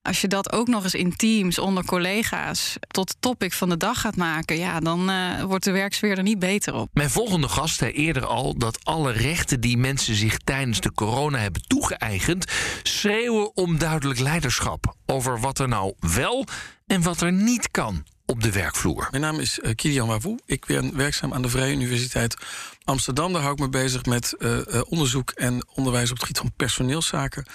Als 0.03 0.21
je 0.21 0.29
dat 0.29 0.53
ook 0.53 0.69
nog 0.69 0.85
eens 0.85 0.95
in 0.95 1.17
teams 1.17 1.59
onder 1.59 1.85
collega's 1.85 2.77
tot 2.89 3.17
topic 3.21 3.53
van 3.53 3.69
de 3.69 3.77
dag 3.77 4.01
gaat 4.01 4.17
maken, 4.17 4.59
ja, 4.59 4.81
dan 4.81 5.11
eh, 5.11 5.43
wordt 5.43 5.65
de 5.65 5.71
werksfeer 5.71 6.17
er 6.17 6.23
niet 6.23 6.39
beter 6.39 6.75
op. 6.75 6.89
Mijn 6.93 7.11
volgende 7.11 7.49
gast 7.49 7.77
zei 7.77 7.93
eerder 7.93 8.27
al 8.27 8.59
dat 8.59 8.85
alle 8.85 9.13
rechten 9.13 9.61
die 9.61 9.77
mensen 9.77 10.15
zich 10.15 10.39
tijdens 10.39 10.81
de 10.81 10.93
corona 10.93 11.39
hebben 11.39 11.63
toegeëigend, 11.63 12.45
schreeuwen 12.83 13.57
om 13.57 13.79
duidelijk 13.79 14.21
leiderschap 14.21 14.95
over 15.07 15.41
wat 15.41 15.59
er 15.59 15.69
nou 15.69 15.95
wel 15.99 16.47
en 16.87 17.03
wat 17.03 17.21
er 17.21 17.33
niet 17.33 17.71
kan 17.71 18.05
op 18.31 18.43
de 18.43 18.53
werkvloer. 18.53 19.09
Mijn 19.11 19.23
naam 19.23 19.39
is 19.39 19.59
uh, 19.59 19.71
Kilian 19.75 20.09
Wavoe. 20.09 20.39
Ik 20.47 20.67
ben 20.67 20.97
werkzaam 20.97 21.35
aan 21.35 21.43
de 21.43 21.49
Vrije 21.49 21.75
Universiteit 21.75 22.37
Amsterdam. 22.85 23.33
Daar 23.33 23.43
hou 23.43 23.55
ik 23.55 23.61
me 23.61 23.69
bezig 23.69 24.05
met 24.05 24.35
uh, 24.39 24.57
uh, 24.57 24.81
onderzoek 24.89 25.31
en 25.31 25.67
onderwijs 25.75 26.11
op 26.11 26.17
het 26.17 26.27
gebied 26.27 26.39
van 26.39 26.53
personeelszaken. 26.57 27.47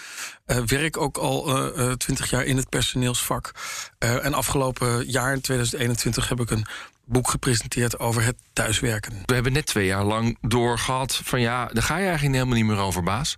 Uh, 0.48 0.57
werk 0.57 0.98
ook 0.98 1.18
al 1.18 1.44
twintig 1.98 2.30
jaar 2.30 2.44
in 2.44 2.57
het 2.57 2.69
personeelsvak. 2.69 3.51
en 3.98 4.33
afgelopen 4.33 5.10
jaar, 5.10 5.33
in 5.33 5.42
2021, 5.42 6.30
heb 6.30 6.39
ik 6.39 6.50
een 6.50 6.66
boek 7.06 7.30
gepresenteerd 7.30 8.00
over 8.00 8.24
het 8.24 8.36
thuiswerken. 8.54 9.13
We 9.25 9.33
hebben 9.33 9.54
net 9.54 9.66
twee 9.66 9.86
jaar 9.86 10.04
lang 10.04 10.38
doorgehad 10.42 11.21
van 11.24 11.42
ja, 11.42 11.66
daar 11.66 11.83
ga 11.83 11.98
je 11.98 12.06
eigenlijk 12.06 12.36
helemaal 12.36 12.57
niet 12.57 12.66
meer 12.66 12.86
over, 12.86 13.04
baas. 13.04 13.38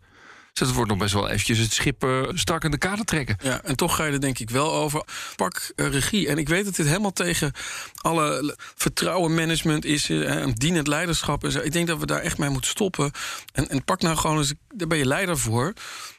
Dus 0.57 0.67
het 0.67 0.75
wordt 0.75 0.91
nog 0.91 0.99
best 0.99 1.13
wel 1.13 1.29
eventjes 1.29 1.57
het 1.57 1.73
schip 1.73 2.03
uh, 2.03 2.23
strak 2.33 2.63
in 2.63 2.71
de 2.71 2.77
kader 2.77 3.05
trekken. 3.05 3.37
Ja, 3.43 3.61
en 3.63 3.75
toch 3.75 3.95
ga 3.95 4.05
je 4.05 4.11
er 4.11 4.21
denk 4.21 4.39
ik 4.39 4.49
wel 4.49 4.73
over. 4.73 5.03
Pak 5.35 5.71
uh, 5.75 5.87
regie. 5.87 6.27
En 6.27 6.37
ik 6.37 6.49
weet 6.49 6.65
dat 6.65 6.75
dit 6.75 6.85
helemaal 6.85 7.13
tegen 7.13 7.51
alle 7.95 8.57
vertrouwen 8.75 9.33
management 9.33 9.85
is. 9.85 10.09
Uh, 10.09 10.35
en 10.35 10.53
dienend 10.53 10.87
leiderschap 10.87 11.43
en 11.43 11.51
zo. 11.51 11.59
Ik 11.59 11.71
denk 11.71 11.87
dat 11.87 11.99
we 11.99 12.05
daar 12.05 12.21
echt 12.21 12.37
mee 12.37 12.49
moeten 12.49 12.69
stoppen. 12.69 13.11
En, 13.53 13.69
en 13.69 13.83
pak 13.83 14.01
nou 14.01 14.17
gewoon 14.17 14.37
eens, 14.37 14.53
daar 14.75 14.87
ben 14.87 14.97
je 14.97 15.05
leider 15.05 15.37
voor. 15.37 15.73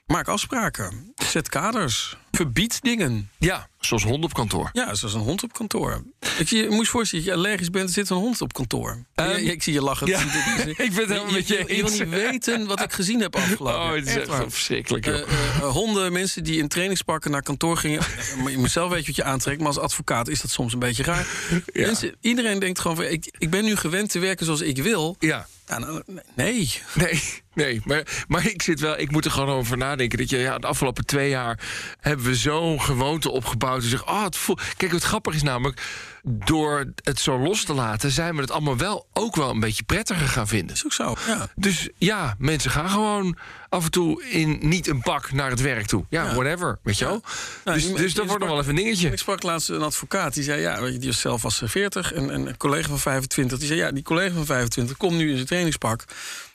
Maak 0.09 0.29
afspraken. 0.29 1.13
Zet 1.17 1.49
kaders. 1.49 2.17
Verbied 2.31 2.83
dingen. 2.83 3.31
Ja, 3.39 3.69
zoals 3.81 4.05
hond 4.05 4.25
op 4.25 4.35
kantoor. 4.35 4.71
Ja, 4.73 4.95
zoals 4.95 5.15
een 5.15 5.21
hond 5.21 5.43
op 5.43 5.53
kantoor. 5.53 6.03
Ik 6.39 6.49
zie, 6.49 6.63
je 6.63 6.69
moet 6.69 6.85
je 6.85 6.91
voorstellen 6.91 7.25
dat 7.25 7.35
je 7.35 7.41
allergisch 7.41 7.71
bent, 7.71 7.89
er 7.89 7.95
zit 7.95 8.11
een 8.11 8.17
hond 8.17 8.41
op 8.41 8.53
kantoor. 8.53 9.05
Ja, 9.15 9.25
ik 9.25 9.63
zie 9.63 9.73
je 9.73 9.83
lachen. 9.83 10.07
Ja, 10.07 10.21
ik 10.67 10.77
ben 10.77 10.87
het 10.87 11.09
helemaal 11.09 11.33
met 11.33 11.49
je 11.49 11.55
Je, 11.55 11.77
je 11.77 11.83
wil 11.83 11.91
niet 11.91 12.09
weten 12.09 12.67
wat 12.67 12.81
ik 12.81 12.93
gezien 12.93 13.21
heb 13.21 13.37
afgelopen. 13.37 13.81
Oh, 13.81 13.93
het 13.93 14.07
is 14.07 14.17
echt, 14.17 14.29
echt 14.29 14.43
verschrikkelijk. 14.49 15.07
Uh, 15.07 15.15
uh, 15.15 15.25
honden, 15.69 16.13
mensen 16.13 16.45
die 16.45 16.59
in 16.59 16.69
trainingspakken 16.69 17.31
naar 17.31 17.43
kantoor 17.43 17.77
gingen. 17.77 18.03
je 18.47 18.59
moet 18.59 18.71
zelf 18.71 18.91
weten 18.91 19.07
wat 19.07 19.17
je 19.17 19.25
aantrekt, 19.25 19.59
maar 19.59 19.69
als 19.69 19.79
advocaat 19.79 20.29
is 20.29 20.41
dat 20.41 20.51
soms 20.51 20.73
een 20.73 20.79
beetje 20.79 21.03
raar. 21.03 21.27
Ja. 21.73 21.87
Mensen, 21.87 22.15
iedereen 22.21 22.59
denkt 22.59 22.79
gewoon 22.79 22.97
van, 22.97 23.07
ik, 23.07 23.35
ik 23.39 23.51
ben 23.51 23.65
nu 23.65 23.77
gewend 23.77 24.11
te 24.11 24.19
werken 24.19 24.45
zoals 24.45 24.61
ik 24.61 24.83
wil. 24.83 25.17
Ja. 25.19 25.47
Ja, 25.69 25.79
nou, 25.79 26.03
nee. 26.35 26.73
Nee, 26.95 27.23
nee. 27.55 27.81
Maar, 27.85 28.25
maar 28.29 28.47
ik 28.47 28.63
zit 28.63 28.81
wel, 28.81 28.99
ik 28.99 29.11
moet 29.11 29.25
er 29.25 29.31
gewoon 29.31 29.49
over 29.49 29.77
nadenken. 29.77 30.19
Dat 30.19 30.31
je 30.31 30.37
ja, 30.39 30.59
de 30.59 30.67
afgelopen 30.67 31.07
twee 31.07 31.29
jaar 31.29 31.61
hebben 32.01 32.27
we 32.27 32.35
zo'n 32.35 32.81
gewoonte 32.81 33.31
opgebouwd. 33.31 33.83
En 33.83 33.89
zeggen, 33.89 34.09
oh, 34.09 34.25
het 34.25 34.37
voel... 34.37 34.59
Kijk, 34.77 34.93
wat 34.93 35.03
grappig 35.03 35.35
is 35.35 35.43
namelijk, 35.43 35.83
door 36.31 36.93
het 37.03 37.21
zo 37.21 37.39
los 37.39 37.65
te 37.65 37.75
laten, 37.75 38.11
zijn 38.11 38.35
we 38.35 38.41
het 38.41 38.51
allemaal 38.51 38.77
wel 38.77 39.07
ook 39.13 39.37
wel 39.37 39.51
een 39.51 39.61
beetje 39.61 39.83
prettiger 39.83 40.29
gaan 40.29 40.49
vinden. 40.49 40.75
Is 40.75 40.85
ook 40.85 40.93
zo. 40.93 41.17
Ja. 41.27 41.49
Dus 41.55 41.89
ja, 41.99 42.35
mensen 42.39 42.71
gaan 42.71 42.91
gewoon 42.91 43.37
af 43.69 43.85
en 43.85 43.91
toe 43.91 44.25
in 44.25 44.59
niet 44.61 44.87
een 44.87 45.01
pak 45.01 45.33
naar 45.33 45.51
het 45.51 45.61
werk 45.61 45.87
toe. 45.87 46.05
Ja, 46.09 46.25
ja. 46.25 46.35
whatever, 46.35 46.79
weet 46.83 46.99
je 46.99 47.05
wel. 47.05 47.21
Ja. 47.25 47.31
Nou, 47.65 47.79
dus, 47.79 47.95
dus 47.95 48.15
dat 48.15 48.27
wordt 48.27 48.41
nog 48.41 48.51
wel 48.51 48.61
even 48.61 48.77
een 48.77 48.83
dingetje. 48.83 49.11
Ik 49.11 49.19
sprak 49.19 49.43
laatst 49.43 49.69
een 49.69 49.83
advocaat 49.83 50.35
die 50.35 50.43
zei, 50.43 50.61
ja, 50.61 50.81
die 50.81 51.07
was 51.07 51.21
zelf 51.21 51.43
was 51.43 51.63
40 51.65 52.13
en, 52.13 52.31
en 52.31 52.47
een 52.47 52.57
collega 52.57 52.89
van 52.89 52.99
25. 52.99 53.59
Die 53.59 53.67
zei, 53.67 53.79
ja, 53.79 53.91
die 53.91 54.03
collega 54.03 54.35
van 54.35 54.47
25 54.47 54.97
komt 54.97 55.17
nu 55.17 55.29
in 55.29 55.35
zijn 55.35 55.47
trainingspak. 55.47 56.05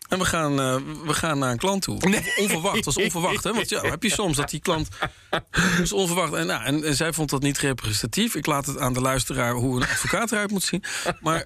En 0.09 0.19
we 0.19 0.25
gaan, 0.25 0.59
uh, 0.59 0.75
we 1.05 1.13
gaan 1.13 1.39
naar 1.39 1.51
een 1.51 1.57
klant 1.57 1.81
toe. 1.81 1.97
Nee. 1.97 2.33
Onverwacht, 2.37 2.75
dat 2.75 2.85
was 2.85 2.97
onverwacht. 2.97 3.43
Hè? 3.43 3.53
Want 3.53 3.69
ja, 3.69 3.81
heb 3.81 4.03
je 4.03 4.09
soms 4.09 4.37
dat 4.37 4.49
die 4.49 4.59
klant... 4.59 4.87
Dat 5.29 5.43
is 5.81 5.93
onverwacht. 5.93 6.33
En, 6.33 6.47
nou, 6.47 6.63
en, 6.63 6.83
en, 6.83 6.95
zij 6.95 7.13
vond 7.13 7.29
dat 7.29 7.41
niet 7.41 7.57
representatief. 7.57 8.35
Ik 8.35 8.45
laat 8.45 8.65
het 8.65 8.79
aan 8.79 8.93
de 8.93 9.01
luisteraar 9.01 9.53
hoe 9.53 9.75
een 9.75 9.87
advocaat 9.89 10.31
eruit 10.31 10.51
moet 10.51 10.63
zien. 10.63 10.83
Maar 11.21 11.45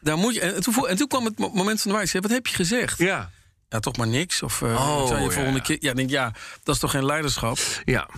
daar 0.00 0.16
moet 0.18 0.34
je... 0.34 0.40
En 0.40 0.62
toen, 0.62 0.88
en 0.88 0.96
toen 0.96 1.08
kwam 1.08 1.24
het 1.24 1.38
moment 1.38 1.80
van 1.80 1.90
de 1.90 1.96
wijze. 1.96 2.20
Wat 2.20 2.30
heb 2.30 2.46
je 2.46 2.54
gezegd? 2.54 2.98
Ja. 2.98 3.30
Ja, 3.68 3.78
toch 3.78 3.96
maar 3.96 4.08
niks. 4.08 4.42
Of 4.42 4.60
uh, 4.60 4.70
oh, 4.70 5.06
zou 5.06 5.20
je 5.20 5.26
ja. 5.26 5.30
volgende 5.30 5.62
keer... 5.62 5.76
Ja, 5.80 5.92
denk, 5.92 6.10
ja, 6.10 6.32
dat 6.62 6.74
is 6.74 6.80
toch 6.80 6.90
geen 6.90 7.04
leiderschap? 7.04 7.58
Ja. 7.84 8.08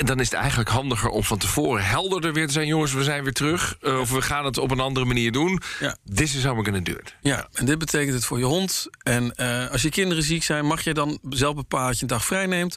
En 0.00 0.06
dan 0.06 0.20
is 0.20 0.30
het 0.30 0.38
eigenlijk 0.38 0.70
handiger 0.70 1.08
om 1.08 1.24
van 1.24 1.38
tevoren 1.38 1.84
helderder 1.84 2.32
weer 2.32 2.46
te 2.46 2.52
zijn. 2.52 2.66
Jongens, 2.66 2.92
we 2.92 3.04
zijn 3.04 3.22
weer 3.22 3.32
terug. 3.32 3.76
Uh, 3.82 4.00
of 4.00 4.10
we 4.10 4.22
gaan 4.22 4.44
het 4.44 4.58
op 4.58 4.70
een 4.70 4.80
andere 4.80 5.06
manier 5.06 5.32
doen. 5.32 5.60
Ja. 5.80 5.96
This 6.14 6.34
is 6.34 6.44
how 6.44 6.52
we're 6.52 6.64
gonna 6.64 6.80
do 6.80 6.92
it. 6.92 7.14
Ja, 7.20 7.48
en 7.52 7.66
dit 7.66 7.78
betekent 7.78 8.14
het 8.14 8.24
voor 8.24 8.38
je 8.38 8.44
hond. 8.44 8.86
En 9.02 9.32
uh, 9.36 9.70
als 9.70 9.82
je 9.82 9.88
kinderen 9.88 10.22
ziek 10.22 10.42
zijn, 10.42 10.66
mag 10.66 10.84
je 10.84 10.94
dan 10.94 11.18
zelf 11.30 11.54
bepalen 11.54 11.86
dat 11.86 11.96
je 11.96 12.02
een 12.02 12.08
dag 12.08 12.24
vrij 12.24 12.46
neemt. 12.46 12.76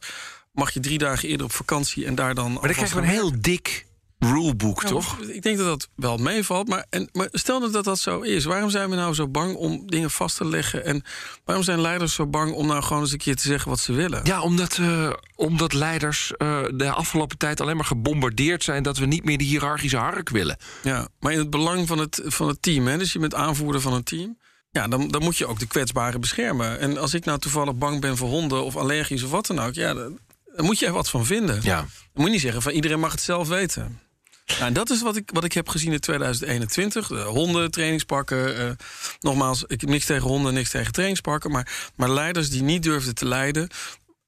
Mag 0.52 0.72
je 0.72 0.80
drie 0.80 0.98
dagen 0.98 1.30
eerder 1.30 1.46
op 1.46 1.52
vakantie 1.52 2.06
en 2.06 2.16
daar 2.16 2.36
dan. 2.36 2.54
Maar 2.54 2.62
dan 2.62 2.72
krijg 2.72 2.94
je 2.94 2.98
een 2.98 3.04
heel 3.04 3.32
dik 3.40 3.86
rulebook, 4.26 4.82
ja, 4.82 4.88
toch? 4.88 5.20
Ik 5.20 5.42
denk 5.42 5.58
dat 5.58 5.66
dat 5.66 5.90
wel 5.96 6.18
meevalt. 6.18 6.68
Maar, 6.68 6.86
en, 6.90 7.10
maar 7.12 7.28
stel 7.32 7.60
dat, 7.60 7.74
dat 7.74 7.84
dat 7.84 8.00
zo 8.00 8.20
is. 8.20 8.46
Waarom 8.46 8.70
zijn 8.70 8.90
we 8.90 8.96
nou 8.96 9.14
zo 9.14 9.28
bang 9.28 9.56
om 9.56 9.84
dingen 9.86 10.12
vast 10.12 10.38
te 10.38 10.46
leggen? 10.46 10.86
En 10.86 11.04
waarom 11.46 11.64
zijn 11.64 11.82
leiders 11.82 12.14
zo 12.14 12.28
bang 12.28 12.54
om 12.54 12.68
nou 12.68 12.84
gewoon 12.84 13.02
eens 13.02 13.12
een 13.12 13.18
keer 13.18 13.36
te 13.36 13.48
zeggen 13.48 13.70
wat 13.70 13.80
ze 13.80 13.94
willen? 13.94 14.20
Ja, 14.24 14.42
omdat, 14.42 14.78
uh, 14.78 15.14
omdat 15.36 15.74
leiders 15.74 16.32
uh, 16.38 16.60
de 16.74 16.92
afgelopen 16.92 17.38
tijd 17.38 17.62
alleen 17.62 17.76
maar 17.76 17.86
gebombardeerd 17.86 18.64
zijn 18.64 18.84
dat 18.84 18.98
we 18.98 19.06
niet 19.06 19.26
meer 19.26 19.38
die 19.38 19.48
hiërarchische 19.48 19.98
hark 19.98 20.30
willen. 20.30 20.58
Ja, 20.84 21.08
maar 21.20 21.32
in 21.32 21.38
het 21.38 21.50
belang 21.50 21.88
van 21.88 21.98
het, 21.98 22.22
van 22.26 22.48
het 22.48 22.62
team. 22.62 22.88
Hè? 22.88 22.98
Dus 22.98 23.14
je 23.14 23.20
bent 23.20 23.36
aanvoerder 23.36 23.82
van 23.82 23.94
een 23.94 24.04
team. 24.04 24.38
Ja, 24.72 24.88
dan, 24.88 25.08
dan 25.08 25.24
moet 25.24 25.38
je 25.38 25.46
ook 25.46 25.60
de 25.60 25.68
kwetsbaren 25.68 26.22
beschermen. 26.22 26.80
En 26.80 26.98
als 26.98 27.14
ik 27.14 27.26
nou 27.26 27.40
toevallig 27.40 27.76
bang 27.76 28.02
ben 28.02 28.18
voor 28.18 28.30
honden 28.30 28.64
of 28.64 28.76
allergisch 28.76 29.24
of 29.24 29.32
wat 29.32 29.48
dan 29.48 29.60
ook, 29.60 29.74
ja, 29.74 29.94
daar 29.94 30.10
moet 30.58 30.80
je 30.80 30.86
er 30.86 30.92
wat 30.92 31.10
van 31.10 31.26
vinden. 31.26 31.60
Ja. 31.64 31.76
Dan 31.78 31.88
moet 32.14 32.26
je 32.26 32.32
niet 32.32 32.42
zeggen 32.42 32.62
van 32.62 32.72
iedereen 32.72 33.00
mag 33.00 33.12
het 33.12 33.22
zelf 33.22 33.48
weten. 33.48 34.00
Nou, 34.46 34.62
en 34.66 34.74
dat 34.74 34.90
is 34.90 35.02
wat 35.02 35.16
ik, 35.16 35.30
wat 35.34 35.44
ik 35.44 35.54
heb 35.54 35.70
gezien 35.70 35.92
in 35.92 36.00
2021. 36.00 37.08
De 37.08 37.22
honden, 37.22 37.72
trainingspakken. 37.72 38.58
eh, 38.58 38.72
nogmaals, 39.20 39.64
ik 39.68 39.82
heb 39.82 39.90
niks 39.90 40.06
tegen 40.06 40.28
honden, 40.28 40.54
niks 40.54 40.70
tegen 40.70 40.92
trainingspakken. 40.92 41.52
Maar, 41.52 41.92
maar 41.96 42.10
leiders 42.10 42.50
die 42.50 42.64
niet 42.64 42.84
durfden 42.84 43.16
te 43.16 43.26
leiden. 43.26 43.70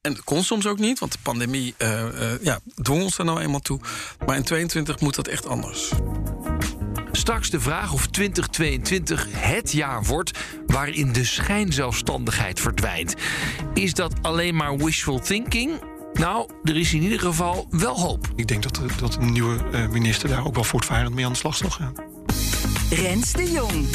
En 0.01 0.13
dat 0.13 0.23
kon 0.23 0.43
soms 0.43 0.65
ook 0.65 0.79
niet, 0.79 0.99
want 0.99 1.11
de 1.11 1.17
pandemie 1.21 1.73
eh, 1.77 2.31
eh, 2.31 2.41
ja, 2.41 2.59
dwong 2.81 3.01
ons 3.03 3.15
daar 3.15 3.25
nou 3.25 3.41
eenmaal 3.41 3.59
toe. 3.59 3.79
Maar 4.25 4.35
in 4.35 4.43
22 4.43 4.99
moet 4.99 5.15
dat 5.15 5.27
echt 5.27 5.47
anders. 5.47 5.91
Straks 7.11 7.49
de 7.49 7.59
vraag 7.59 7.93
of 7.93 8.07
2022 8.07 9.27
het 9.31 9.71
jaar 9.71 10.03
wordt 10.03 10.31
waarin 10.67 11.13
de 11.13 11.25
schijnzelfstandigheid 11.25 12.59
verdwijnt. 12.59 13.13
Is 13.73 13.93
dat 13.93 14.13
alleen 14.21 14.55
maar 14.55 14.77
wishful 14.77 15.19
thinking? 15.19 15.94
Nou, 16.19 16.49
er 16.63 16.77
is 16.77 16.93
in 16.93 17.01
ieder 17.01 17.19
geval 17.19 17.67
wel 17.69 17.99
hoop. 17.99 18.27
Ik 18.35 18.47
denk 18.47 18.63
dat, 18.63 18.75
de- 18.75 18.85
dat 18.99 19.15
een 19.15 19.31
nieuwe 19.31 19.63
eh, 19.71 19.87
minister 19.87 20.29
daar 20.29 20.45
ook 20.45 20.55
wel 20.55 20.63
voortvarend 20.63 21.15
mee 21.15 21.25
aan 21.25 21.31
de 21.31 21.37
slag 21.37 21.55
zal 21.55 21.69
gaan. 21.69 21.93
Rens 22.89 23.31
de 23.31 23.51
Jong. 23.51 23.85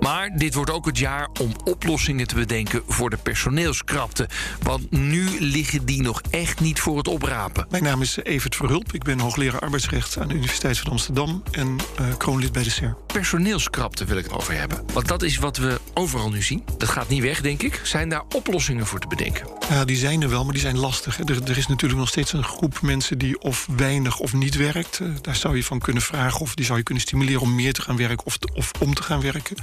Maar 0.00 0.30
dit 0.36 0.54
wordt 0.54 0.70
ook 0.70 0.86
het 0.86 0.98
jaar 0.98 1.28
om 1.40 1.52
oplossingen 1.64 2.26
te 2.26 2.34
bedenken 2.34 2.82
voor 2.86 3.10
de 3.10 3.16
personeelskrapte. 3.16 4.28
Want 4.62 4.90
nu 4.90 5.40
liggen 5.40 5.84
die 5.84 6.02
nog 6.02 6.20
echt 6.30 6.60
niet 6.60 6.80
voor 6.80 6.96
het 6.96 7.08
oprapen. 7.08 7.66
Mijn 7.70 7.82
naam 7.82 8.02
is 8.02 8.16
Evert 8.22 8.56
Verhulp. 8.56 8.92
Ik 8.92 9.02
ben 9.02 9.18
hoogleraar 9.20 9.60
arbeidsrecht 9.60 10.18
aan 10.18 10.28
de 10.28 10.34
Universiteit 10.34 10.78
van 10.78 10.90
Amsterdam 10.90 11.42
en 11.50 11.76
eh, 11.96 12.06
kroonlid 12.18 12.52
bij 12.52 12.62
de 12.62 12.70
SER. 12.70 12.96
Personeelskrapte 13.14 14.04
wil 14.04 14.16
ik 14.16 14.24
het 14.24 14.32
over 14.32 14.58
hebben. 14.58 14.84
Want 14.92 15.08
dat 15.08 15.22
is 15.22 15.36
wat 15.36 15.56
we 15.56 15.80
overal 15.92 16.30
nu 16.30 16.42
zien. 16.42 16.64
Dat 16.78 16.88
gaat 16.88 17.08
niet 17.08 17.22
weg, 17.22 17.40
denk 17.40 17.62
ik. 17.62 17.80
Zijn 17.82 18.08
daar 18.08 18.22
oplossingen 18.34 18.86
voor 18.86 19.00
te 19.00 19.06
bedenken? 19.06 19.46
Ja, 19.68 19.84
die 19.84 19.96
zijn 19.96 20.22
er 20.22 20.28
wel, 20.28 20.44
maar 20.44 20.52
die 20.52 20.62
zijn 20.62 20.78
lastig. 20.78 21.18
Er, 21.18 21.42
er 21.42 21.56
is 21.56 21.66
natuurlijk 21.66 22.00
nog 22.00 22.08
steeds 22.08 22.32
een 22.32 22.44
groep 22.44 22.80
mensen 22.80 23.18
die 23.18 23.40
of 23.40 23.68
weinig 23.76 24.18
of 24.18 24.32
niet 24.32 24.56
werkt. 24.56 25.00
Eh, 25.00 25.08
daar 25.20 25.36
zou 25.36 25.56
je 25.56 25.64
van 25.64 25.78
kunnen 25.78 26.02
vragen 26.02 26.40
of 26.40 26.54
die 26.54 26.64
zou 26.64 26.78
je 26.78 26.84
kunnen 26.84 27.02
stimuleren 27.02 27.40
om 27.40 27.54
meer 27.54 27.72
te 27.72 27.82
gaan 27.82 27.96
werken 27.96 28.26
of, 28.26 28.38
of 28.54 28.70
om 28.80 28.94
te 28.94 29.02
gaan 29.02 29.20
werken. 29.20 29.56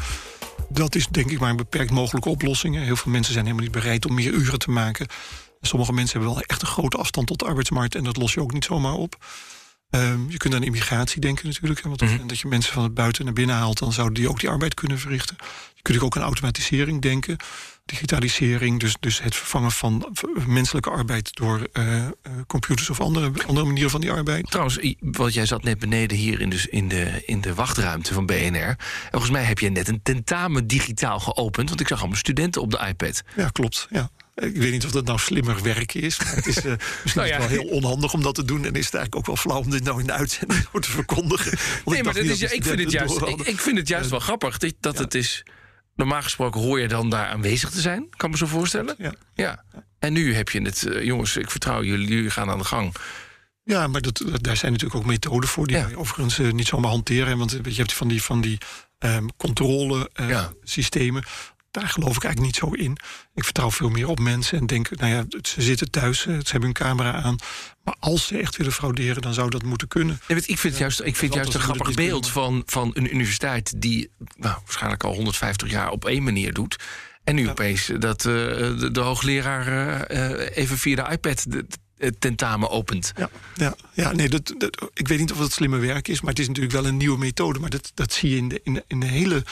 Dat 0.69 0.95
is 0.95 1.07
denk 1.07 1.31
ik 1.31 1.39
maar 1.39 1.49
een 1.49 1.55
beperkt 1.55 1.91
mogelijke 1.91 2.29
oplossing. 2.29 2.75
Heel 2.75 2.95
veel 2.95 3.11
mensen 3.11 3.33
zijn 3.33 3.45
helemaal 3.45 3.65
niet 3.65 3.75
bereid 3.75 4.05
om 4.05 4.13
meer 4.13 4.31
uren 4.31 4.59
te 4.59 4.71
maken. 4.71 5.07
Sommige 5.61 5.93
mensen 5.93 6.17
hebben 6.17 6.35
wel 6.35 6.43
echt 6.47 6.61
een 6.61 6.67
grote 6.67 6.97
afstand 6.97 7.27
tot 7.27 7.39
de 7.39 7.45
arbeidsmarkt 7.45 7.95
en 7.95 8.03
dat 8.03 8.17
los 8.17 8.33
je 8.33 8.41
ook 8.41 8.53
niet 8.53 8.65
zomaar 8.65 8.93
op. 8.93 9.17
Ehm, 9.91 10.29
je 10.29 10.37
kunt 10.37 10.53
aan 10.53 10.63
immigratie 10.63 11.21
denken 11.21 11.47
natuurlijk. 11.47 11.81
hè, 11.81 11.89
Want 11.89 12.01
moment 12.01 12.29
dat 12.29 12.39
je 12.39 12.47
mensen 12.47 12.73
van 12.73 12.83
het 12.83 12.93
buiten 12.93 13.25
naar 13.25 13.33
binnen 13.33 13.55
haalt, 13.55 13.79
dan 13.79 13.93
zouden 13.93 14.15
die 14.15 14.29
ook 14.29 14.39
die 14.39 14.49
arbeid 14.49 14.73
kunnen 14.73 14.99
verrichten. 14.99 15.35
Je 15.73 15.81
kunt 15.81 16.01
ook 16.01 16.15
aan 16.15 16.23
automatisering 16.23 17.01
denken, 17.01 17.37
digitalisering, 17.85 18.79
dus, 18.79 18.95
dus 18.99 19.21
het 19.21 19.35
vervangen 19.35 19.71
van 19.71 20.17
menselijke 20.45 20.89
arbeid 20.89 21.35
door 21.35 21.67
eh, 21.73 22.05
eh, 22.05 22.11
computers 22.47 22.89
of 22.89 22.99
andere, 22.99 23.31
andere 23.47 23.65
manieren 23.65 23.89
van 23.89 24.01
die 24.01 24.11
arbeid. 24.11 24.51
Trouwens, 24.51 24.95
want 24.99 25.33
jij 25.33 25.45
zat 25.45 25.63
net 25.63 25.79
beneden 25.79 26.17
hier 26.17 26.41
in 26.41 26.49
de, 26.49 26.67
in, 26.69 26.87
de, 26.87 27.23
in 27.25 27.41
de 27.41 27.53
wachtruimte 27.53 28.13
van 28.13 28.25
BNR. 28.25 28.55
En 28.55 28.77
volgens 29.11 29.31
mij 29.31 29.43
heb 29.43 29.59
je 29.59 29.69
net 29.69 29.87
een 29.87 30.01
tentamen 30.03 30.67
digitaal 30.67 31.19
geopend. 31.19 31.69
Want 31.69 31.81
ik 31.81 31.87
zag 31.87 31.99
allemaal 31.99 32.17
studenten 32.17 32.61
op 32.61 32.71
de 32.71 32.85
iPad. 32.87 33.21
Ja, 33.35 33.49
klopt. 33.49 33.87
Ja. 33.89 34.09
Ik 34.35 34.55
weet 34.55 34.71
niet 34.71 34.85
of 34.85 34.91
dat 34.91 35.05
nou 35.05 35.19
slimmer 35.19 35.61
werken 35.63 36.01
is. 36.01 36.19
Maar 36.19 36.35
het 36.35 36.47
is 36.47 36.57
eh, 36.57 36.63
misschien 37.03 37.11
Nou 37.13 37.27
ja. 37.27 37.37
is 37.37 37.43
het 37.43 37.51
wel 37.51 37.61
heel 37.61 37.75
onhandig 37.77 38.13
om 38.13 38.21
dat 38.23 38.35
te 38.35 38.45
doen. 38.45 38.65
En 38.65 38.73
is 38.73 38.85
het 38.85 38.93
eigenlijk 38.93 39.15
ook 39.15 39.25
wel 39.25 39.35
flauw 39.35 39.59
om 39.59 39.69
dit 39.69 39.83
nou 39.83 39.99
in 39.99 40.05
de 40.05 40.13
uitzending 40.13 40.67
te 40.79 40.91
verkondigen. 40.91 41.51
Want 41.51 41.85
Nee, 41.85 41.97
ik 41.97 42.03
maar 42.03 42.13
dat 42.13 42.23
is, 42.23 42.39
dat 42.39 42.51
ik, 42.51 42.63
vind 42.63 42.79
het 42.79 42.91
juist, 42.91 43.21
ik, 43.47 43.59
vind 43.59 43.77
het 43.77 43.87
juist 43.87 44.09
wel 44.09 44.19
grappig 44.19 44.57
dat, 44.57 44.73
dat 44.79 44.97
het 44.97 45.15
is. 45.15 45.43
Normaal 45.95 46.21
gesproken 46.21 46.61
hoor 46.61 46.79
je 46.79 46.87
dan 46.87 47.09
daar 47.09 47.27
aanwezig 47.27 47.69
te 47.69 47.81
zijn. 47.81 48.07
Kan 48.09 48.29
me 48.29 48.37
zo 48.37 48.45
voorstellen. 48.45 48.95
Ja. 48.97 49.13
Ja. 49.33 49.63
En 49.99 50.13
nu 50.13 50.33
heb 50.35 50.49
je 50.49 50.61
het, 50.61 50.85
eh, 50.85 51.03
jongens, 51.03 51.37
ik 51.37 51.51
vertrouw 51.51 51.83
jullie, 51.83 52.07
jullie 52.07 52.29
gaan 52.29 52.49
aan 52.49 52.57
de 52.57 52.63
gang. 52.63 52.95
Ja, 53.63 53.87
maar 53.87 54.01
dat, 54.01 54.23
daar 54.35 54.57
zijn 54.57 54.71
natuurlijk 54.71 54.99
ook 54.99 55.05
methoden 55.05 55.49
voor 55.49 55.67
die 55.67 55.77
wij 55.77 55.95
overigens 55.95 56.39
eh, 56.39 56.51
niet 56.51 56.67
zomaar 56.67 56.91
hanteren. 56.91 57.37
Want 57.37 57.51
je 57.63 57.73
hebt 57.73 57.93
van 57.93 58.07
die, 58.07 58.23
van 58.23 58.41
die 58.41 58.57
ehm, 58.97 59.27
controle 59.37 60.09
eh, 60.13 60.29
Ja. 60.29 60.53
Daar 61.71 61.87
geloof 61.87 62.15
ik 62.15 62.23
eigenlijk 62.23 62.53
niet 62.53 62.55
zo 62.55 62.83
in. 62.83 62.97
Ik 63.33 63.43
vertrouw 63.43 63.71
veel 63.71 63.89
meer 63.89 64.07
op 64.07 64.19
mensen 64.19 64.57
en 64.57 64.65
denk, 64.65 64.97
nou 64.99 65.11
ja, 65.11 65.25
ze 65.41 65.61
zitten 65.61 65.91
thuis, 65.91 66.25
eh, 66.25 66.33
ze 66.33 66.51
hebben 66.51 66.63
hun 66.63 66.73
camera 66.73 67.21
aan. 67.21 67.35
Maar 67.83 67.95
als 67.99 68.27
ze 68.27 68.37
echt 68.37 68.57
willen 68.57 68.73
frauderen, 68.73 69.21
dan 69.21 69.33
zou 69.33 69.49
dat 69.49 69.63
moeten 69.63 69.87
kunnen. 69.87 70.19
Want 70.27 70.49
ik 70.49 70.57
vind 70.57 70.73
het 70.73 70.77
juist, 70.77 71.01
ik 71.01 71.15
vind 71.15 71.33
juist 71.33 71.53
een 71.53 71.59
grappig 71.59 71.87
dat 71.87 71.95
beeld 71.95 72.29
van, 72.29 72.63
van 72.65 72.91
een 72.93 73.13
universiteit 73.13 73.81
die 73.81 74.09
nou, 74.35 74.57
waarschijnlijk 74.65 75.03
al 75.03 75.13
150 75.13 75.69
jaar 75.69 75.89
op 75.89 76.05
één 76.05 76.23
manier 76.23 76.53
doet. 76.53 76.75
En 77.23 77.35
nu 77.35 77.49
opeens 77.49 77.91
dat 77.99 78.25
eh, 78.25 78.33
de, 78.33 78.89
de 78.91 78.99
hoogleraar 78.99 80.01
eh, 80.03 80.57
even 80.57 80.77
via 80.77 80.95
de 80.95 81.11
iPad 81.11 81.51
de, 81.51 81.65
het 81.97 82.21
tentamen 82.21 82.69
opent. 82.69 83.11
Ja, 83.15 83.29
ja, 83.55 83.75
ja 83.93 84.11
nee, 84.11 84.29
dat, 84.29 84.53
dat, 84.57 84.89
ik 84.93 85.07
weet 85.07 85.19
niet 85.19 85.31
of 85.31 85.39
het 85.39 85.53
slimme 85.53 85.77
werk 85.77 86.07
is, 86.07 86.21
maar 86.21 86.29
het 86.29 86.39
is 86.39 86.47
natuurlijk 86.47 86.73
wel 86.73 86.85
een 86.85 86.97
nieuwe 86.97 87.17
methode. 87.17 87.59
Maar 87.59 87.69
dat, 87.69 87.91
dat 87.93 88.13
zie 88.13 88.29
je 88.29 88.37
in 88.37 88.47
de, 88.47 88.61
in 88.63 88.73
de, 88.73 88.83
in 88.87 88.99
de 88.99 89.05
hele 89.05 89.43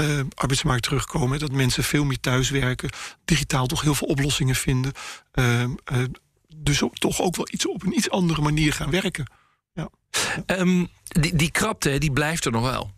eh, 0.00 0.20
arbeidsmarkt 0.34 0.82
terugkomen. 0.82 1.38
Dat 1.38 1.52
mensen 1.52 1.84
veel 1.84 2.04
meer 2.04 2.20
thuiswerken, 2.20 2.90
digitaal 3.24 3.66
toch 3.66 3.82
heel 3.82 3.94
veel 3.94 4.08
oplossingen 4.08 4.54
vinden. 4.54 4.92
Ehm, 5.32 5.70
eh, 5.84 5.98
dus 6.56 6.82
toch 6.92 7.20
ook 7.20 7.36
wel 7.36 7.48
iets 7.50 7.66
op 7.66 7.82
een 7.82 7.96
iets 7.96 8.10
andere 8.10 8.42
manier 8.42 8.72
gaan 8.72 8.90
werken. 8.90 9.26
Ehm, 10.46 10.84
die, 11.02 11.36
die 11.36 11.50
krapte, 11.50 11.98
die 11.98 12.12
blijft 12.12 12.44
er 12.44 12.52
nog 12.52 12.62
wel. 12.62 12.90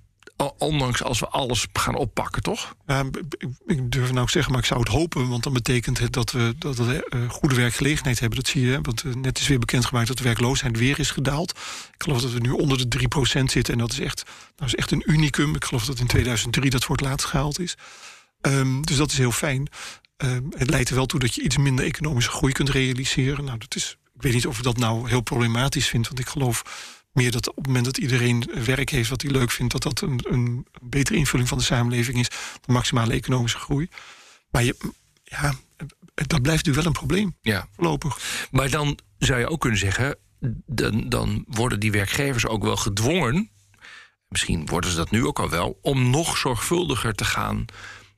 Ondanks 0.48 1.02
als 1.02 1.20
we 1.20 1.28
alles 1.28 1.66
gaan 1.72 1.94
oppakken, 1.94 2.42
toch? 2.42 2.74
Ik 3.66 3.92
durf 3.92 4.08
nou 4.08 4.20
ook 4.20 4.30
zeggen, 4.30 4.52
maar 4.52 4.60
ik 4.60 4.66
zou 4.66 4.80
het 4.80 4.88
hopen. 4.88 5.28
Want 5.28 5.42
dan 5.42 5.52
betekent 5.52 5.98
het 5.98 6.12
dat 6.12 6.30
we, 6.30 6.54
dat 6.58 6.76
we 6.76 7.06
eh, 7.08 7.30
goede 7.30 7.54
werkgelegenheid 7.54 8.20
hebben. 8.20 8.38
Dat 8.38 8.48
zie 8.48 8.66
je. 8.66 8.80
Want 8.80 9.02
eh, 9.02 9.14
net 9.14 9.38
is 9.38 9.48
weer 9.48 9.58
bekendgemaakt 9.58 10.06
dat 10.06 10.16
de 10.16 10.22
werkloosheid 10.22 10.78
weer 10.78 10.98
is 10.98 11.10
gedaald. 11.10 11.50
Ik 11.94 12.02
geloof 12.02 12.20
dat 12.20 12.32
we 12.32 12.40
nu 12.40 12.50
onder 12.50 12.88
de 12.88 13.08
3% 13.40 13.44
zitten. 13.44 13.72
En 13.72 13.78
dat 13.78 13.92
is 13.92 14.00
echt, 14.00 14.22
dat 14.56 14.66
is 14.66 14.74
echt 14.74 14.90
een 14.90 15.02
unicum. 15.06 15.54
Ik 15.54 15.64
geloof 15.64 15.84
dat 15.84 15.98
in 15.98 16.06
2003 16.06 16.70
dat 16.70 16.84
voor 16.84 16.96
het 16.96 17.04
laatst 17.04 17.26
gehaald 17.26 17.58
is. 17.58 17.76
Ehm, 18.40 18.82
dus 18.82 18.96
dat 18.96 19.10
is 19.10 19.18
heel 19.18 19.32
fijn. 19.32 19.68
Ehm, 20.16 20.42
het 20.50 20.70
leidt 20.70 20.88
er 20.88 20.94
wel 20.94 21.06
toe 21.06 21.20
dat 21.20 21.34
je 21.34 21.42
iets 21.42 21.56
minder 21.56 21.84
economische 21.84 22.30
groei 22.30 22.52
kunt 22.52 22.68
realiseren. 22.68 23.44
Nou, 23.44 23.58
dat 23.58 23.74
is, 23.74 23.96
ik 24.14 24.22
weet 24.22 24.32
niet 24.32 24.46
of 24.46 24.56
ik 24.58 24.64
dat 24.64 24.76
nou 24.76 25.08
heel 25.08 25.20
problematisch 25.20 25.88
vind. 25.88 26.06
Want 26.06 26.18
ik 26.18 26.28
geloof 26.28 26.62
meer 27.12 27.30
dat 27.30 27.48
op 27.48 27.56
het 27.56 27.66
moment 27.66 27.84
dat 27.84 27.96
iedereen 27.98 28.50
werk 28.64 28.90
heeft 28.90 29.08
wat 29.08 29.22
hij 29.22 29.30
leuk 29.30 29.50
vindt, 29.50 29.72
dat 29.72 29.82
dat 29.82 30.00
een, 30.00 30.20
een 30.22 30.66
betere 30.82 31.18
invulling 31.18 31.48
van 31.48 31.58
de 31.58 31.64
samenleving 31.64 32.18
is 32.18 32.28
dan 32.60 32.74
maximale 32.74 33.12
economische 33.12 33.58
groei. 33.58 33.88
Maar 34.50 34.64
je, 34.64 34.76
ja, 35.24 35.54
dat 36.14 36.42
blijft 36.42 36.64
natuurlijk 36.66 36.76
wel 36.76 36.86
een 36.86 36.92
probleem 36.92 37.36
Ja. 37.42 37.68
voorlopig. 37.74 38.18
Maar 38.50 38.70
dan 38.70 38.98
zou 39.18 39.40
je 39.40 39.48
ook 39.48 39.60
kunnen 39.60 39.78
zeggen, 39.78 40.16
dan, 40.66 41.08
dan 41.08 41.44
worden 41.48 41.80
die 41.80 41.92
werkgevers 41.92 42.46
ook 42.46 42.62
wel 42.62 42.76
gedwongen, 42.76 43.50
misschien 44.28 44.66
worden 44.66 44.90
ze 44.90 44.96
dat 44.96 45.10
nu 45.10 45.26
ook 45.26 45.38
al 45.38 45.50
wel, 45.50 45.78
om 45.82 46.10
nog 46.10 46.36
zorgvuldiger 46.36 47.14
te 47.14 47.24
gaan 47.24 47.64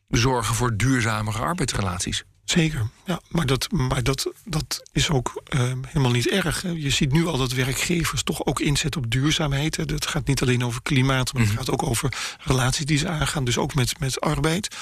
zorgen 0.09 0.55
voor 0.55 0.77
duurzamere 0.77 1.39
arbeidsrelaties. 1.39 2.25
Zeker, 2.45 2.87
ja, 3.05 3.21
maar 3.29 3.47
dat, 3.47 3.73
maar 3.73 4.03
dat, 4.03 4.27
dat 4.45 4.83
is 4.93 5.11
ook 5.11 5.43
ehm, 5.45 5.79
helemaal 5.87 6.11
niet 6.11 6.29
erg. 6.29 6.63
hè. 6.63 6.69
Je 6.69 6.91
ziet 6.91 7.13
nu 7.13 7.27
al 7.27 7.39
dat 7.39 7.53
werkgevers 7.53 8.23
toch 8.23 8.47
ook 8.47 8.61
inzetten 8.61 9.01
op 9.05 9.11
duurzaamheid. 9.11 9.77
hè. 9.77 9.85
Dat 9.85 10.07
gaat 10.07 10.27
niet 10.27 10.43
alleen 10.43 10.65
over 10.65 10.83
klimaat, 10.83 11.33
maar 11.33 11.43
het 11.43 11.51
gaat 11.51 11.71
ook 11.71 11.83
over 11.83 12.13
relaties 12.39 12.85
die 12.85 12.99
ze 12.99 13.09
aangaan. 13.09 13.45
Dus 13.45 13.59
ook 13.59 13.75
met, 13.75 13.99
met 13.99 14.21
arbeid. 14.21 14.77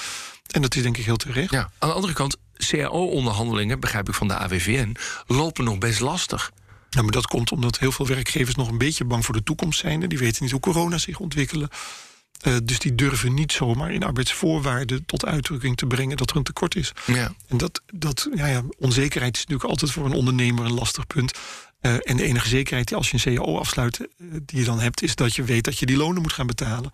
En 0.47 0.61
dat 0.61 0.75
is 0.75 0.81
denk 0.83 0.97
ik 0.97 1.05
heel 1.05 1.15
terecht. 1.15 1.51
Ja. 1.51 1.69
Aan 1.79 1.89
de 1.89 1.95
andere 1.95 2.13
kant, 2.13 2.37
CAO-onderhandelingen, 2.57 3.79
begrijp 3.79 4.07
ik 4.07 4.13
van 4.15 4.27
de 4.27 4.37
AWVN, 4.37 4.95
lopen 5.27 5.63
nog 5.63 5.77
best 5.77 5.99
lastig. 5.99 6.51
Ja, 6.89 7.01
maar 7.01 7.11
dat 7.11 7.27
komt 7.27 7.51
omdat 7.51 7.79
heel 7.79 7.91
veel 7.91 8.07
werkgevers 8.07 8.55
nog 8.55 8.67
een 8.69 8.77
beetje 8.77 9.05
bang 9.05 9.25
voor 9.25 9.35
de 9.35 9.43
toekomst 9.43 9.79
zijn. 9.79 10.09
Die 10.09 10.17
weten 10.17 10.43
niet 10.43 10.51
hoe 10.51 10.59
corona 10.61 10.97
zich 10.97 11.19
ontwikkelen. 11.19 11.69
Eh, 12.43 12.55
dus 12.63 12.79
die 12.79 12.95
durven 12.95 13.33
niet 13.33 13.51
zomaar 13.51 13.91
in 13.91 14.03
arbeidsvoorwaarden 14.03 15.05
tot 15.05 15.25
uitdrukking 15.25 15.77
te 15.77 15.85
brengen 15.85 16.17
dat 16.17 16.29
er 16.29 16.35
een 16.35 16.43
tekort 16.43 16.75
is. 16.75 16.91
Ja. 17.05 17.33
En 17.47 17.57
dat, 17.57 17.81
dat 17.93 18.29
ja, 18.35 18.45
ja, 18.45 18.63
onzekerheid 18.77 19.35
is 19.35 19.41
natuurlijk 19.41 19.69
altijd 19.69 19.91
voor 19.91 20.05
een 20.05 20.13
ondernemer 20.13 20.65
een 20.65 20.73
lastig 20.73 21.07
punt. 21.07 21.39
Eh, 21.79 21.93
en 21.93 22.17
de 22.17 22.23
enige 22.23 22.47
zekerheid 22.47 22.87
die 22.87 22.97
als 22.97 23.09
je 23.09 23.19
een 23.25 23.35
CAO 23.35 23.57
afsluit, 23.57 23.99
eh, 23.99 24.07
die 24.45 24.59
je 24.59 24.65
dan 24.65 24.79
hebt, 24.79 25.01
is 25.01 25.15
dat 25.15 25.35
je 25.35 25.43
weet 25.43 25.63
dat 25.63 25.79
je 25.79 25.85
die 25.85 25.97
lonen 25.97 26.21
moet 26.21 26.33
gaan 26.33 26.47
betalen. 26.47 26.91